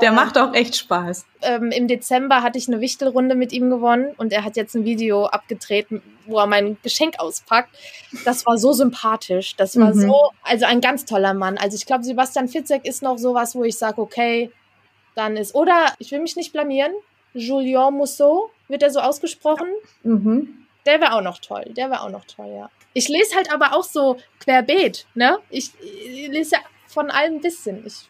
Der 0.00 0.08
ähm, 0.08 0.14
macht 0.14 0.38
auch 0.38 0.54
echt 0.54 0.76
Spaß. 0.76 1.26
Ähm, 1.42 1.70
Im 1.70 1.88
Dezember 1.88 2.42
hatte 2.42 2.58
ich 2.58 2.68
eine 2.68 2.80
Wichtelrunde 2.80 3.34
mit 3.34 3.52
ihm 3.52 3.70
gewonnen 3.70 4.14
und 4.16 4.32
er 4.32 4.44
hat 4.44 4.56
jetzt 4.56 4.74
ein 4.74 4.84
Video 4.84 5.26
abgedreht, 5.26 5.86
wo 6.26 6.38
er 6.38 6.46
mein 6.46 6.76
Geschenk 6.82 7.18
auspackt. 7.18 7.70
Das 8.24 8.46
war 8.46 8.58
so 8.58 8.72
sympathisch. 8.72 9.56
Das 9.56 9.78
war 9.78 9.94
mhm. 9.94 10.00
so, 10.00 10.30
also 10.42 10.66
ein 10.66 10.80
ganz 10.80 11.04
toller 11.04 11.34
Mann. 11.34 11.58
Also 11.58 11.76
ich 11.76 11.86
glaube, 11.86 12.04
Sebastian 12.04 12.48
Fitzek 12.48 12.84
ist 12.84 13.02
noch 13.02 13.18
sowas, 13.18 13.54
wo 13.54 13.64
ich 13.64 13.76
sage, 13.76 14.00
okay, 14.00 14.50
dann 15.14 15.36
ist, 15.36 15.54
oder 15.54 15.94
ich 15.98 16.12
will 16.12 16.20
mich 16.20 16.36
nicht 16.36 16.52
blamieren, 16.52 16.92
Julien 17.34 17.94
Mousseau, 17.94 18.50
wird 18.68 18.82
er 18.82 18.90
so 18.90 19.00
ausgesprochen? 19.00 19.68
Mhm. 20.02 20.66
Der 20.86 21.00
wäre 21.00 21.14
auch 21.14 21.22
noch 21.22 21.38
toll. 21.38 21.64
Der 21.76 21.90
wäre 21.90 22.02
auch 22.02 22.10
noch 22.10 22.24
toll, 22.24 22.52
ja. 22.54 22.70
Ich 22.94 23.08
lese 23.08 23.36
halt 23.36 23.52
aber 23.52 23.74
auch 23.74 23.84
so 23.84 24.16
querbeet, 24.40 25.06
ne? 25.14 25.38
Ich, 25.50 25.72
ich 25.80 26.28
lese 26.28 26.56
ja 26.56 26.58
von 26.86 27.10
allem 27.10 27.34
ein 27.34 27.40
bisschen. 27.40 27.86
Ich 27.86 28.08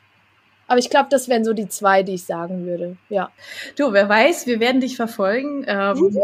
aber 0.68 0.78
ich 0.78 0.90
glaube, 0.90 1.08
das 1.10 1.28
wären 1.28 1.44
so 1.44 1.54
die 1.54 1.68
zwei, 1.68 2.02
die 2.02 2.14
ich 2.14 2.24
sagen 2.24 2.66
würde. 2.66 2.96
Ja. 3.08 3.32
Du, 3.76 3.92
wer 3.92 4.08
weiß, 4.08 4.46
wir 4.46 4.60
werden 4.60 4.80
dich 4.80 4.96
verfolgen. 4.96 5.64
Ähm, 5.66 5.96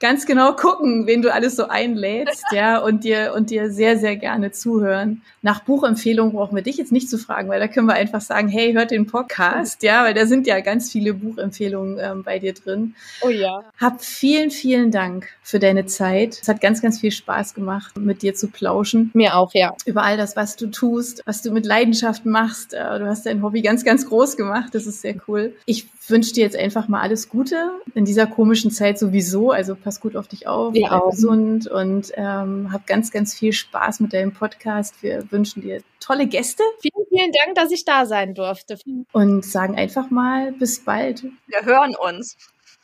ganz 0.00 0.26
genau 0.26 0.52
gucken, 0.54 1.06
wen 1.06 1.22
du 1.22 1.32
alles 1.32 1.56
so 1.56 1.68
einlädst, 1.68 2.44
ja, 2.52 2.78
und 2.78 3.04
dir, 3.04 3.32
und 3.34 3.50
dir 3.50 3.70
sehr, 3.70 3.98
sehr 3.98 4.16
gerne 4.16 4.52
zuhören. 4.52 5.22
Nach 5.42 5.64
Buchempfehlungen 5.64 6.32
brauchen 6.32 6.54
wir 6.54 6.62
dich 6.62 6.76
jetzt 6.76 6.92
nicht 6.92 7.10
zu 7.10 7.18
fragen, 7.18 7.48
weil 7.48 7.60
da 7.60 7.68
können 7.68 7.86
wir 7.86 7.94
einfach 7.94 8.20
sagen, 8.20 8.48
hey, 8.48 8.72
hört 8.72 8.90
den 8.90 9.06
Podcast, 9.06 9.82
ja, 9.82 10.04
weil 10.04 10.14
da 10.14 10.26
sind 10.26 10.46
ja 10.46 10.60
ganz 10.60 10.92
viele 10.92 11.14
Buchempfehlungen 11.14 11.98
ähm, 12.00 12.22
bei 12.22 12.38
dir 12.38 12.54
drin. 12.54 12.94
Oh 13.22 13.28
ja. 13.28 13.64
Hab 13.80 14.02
vielen, 14.02 14.50
vielen 14.50 14.90
Dank 14.90 15.28
für 15.42 15.58
deine 15.58 15.86
Zeit. 15.86 16.38
Es 16.40 16.48
hat 16.48 16.60
ganz, 16.60 16.80
ganz 16.80 17.00
viel 17.00 17.10
Spaß 17.10 17.54
gemacht, 17.54 17.96
mit 17.96 18.22
dir 18.22 18.34
zu 18.34 18.48
plauschen. 18.48 19.10
Mir 19.14 19.36
auch, 19.36 19.52
ja. 19.54 19.74
Über 19.84 20.02
all 20.02 20.16
das, 20.16 20.36
was 20.36 20.56
du 20.56 20.68
tust, 20.68 21.22
was 21.26 21.42
du 21.42 21.50
mit 21.50 21.66
Leidenschaft 21.66 22.24
machst. 22.24 22.74
Äh, 22.74 22.98
du 22.98 23.06
hast 23.06 23.26
dein 23.26 23.42
Hobby 23.42 23.62
ganz, 23.62 23.84
ganz 23.84 24.06
groß 24.06 24.36
gemacht. 24.36 24.74
Das 24.74 24.86
ist 24.86 25.00
sehr 25.00 25.16
cool. 25.26 25.54
Ich 25.66 25.86
wünsche 26.10 26.32
dir 26.32 26.44
jetzt 26.44 26.56
einfach 26.56 26.88
mal 26.88 27.00
alles 27.00 27.28
Gute 27.28 27.70
in 27.94 28.04
dieser 28.04 28.26
komischen 28.26 28.70
Zeit 28.70 28.98
sowieso. 28.98 29.50
Also 29.50 29.74
pass 29.74 30.00
gut 30.00 30.16
auf 30.16 30.28
dich 30.28 30.46
auf, 30.46 30.72
bleib 30.72 30.90
ja. 30.90 31.00
gesund 31.10 31.66
und 31.66 32.12
ähm, 32.14 32.72
hab 32.72 32.86
ganz, 32.86 33.10
ganz 33.10 33.34
viel 33.34 33.52
Spaß 33.52 34.00
mit 34.00 34.12
deinem 34.12 34.32
Podcast. 34.32 35.02
Wir 35.02 35.30
wünschen 35.30 35.62
dir 35.62 35.82
tolle 36.00 36.26
Gäste. 36.26 36.62
Vielen, 36.80 37.06
vielen 37.08 37.32
Dank, 37.32 37.54
dass 37.54 37.70
ich 37.70 37.84
da 37.84 38.06
sein 38.06 38.34
durfte. 38.34 38.78
Und 39.12 39.44
sagen 39.44 39.76
einfach 39.76 40.10
mal 40.10 40.52
bis 40.52 40.84
bald. 40.84 41.24
Wir 41.46 41.64
hören 41.64 41.94
uns. 41.96 42.36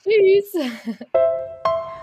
Tschüss. 0.02 0.54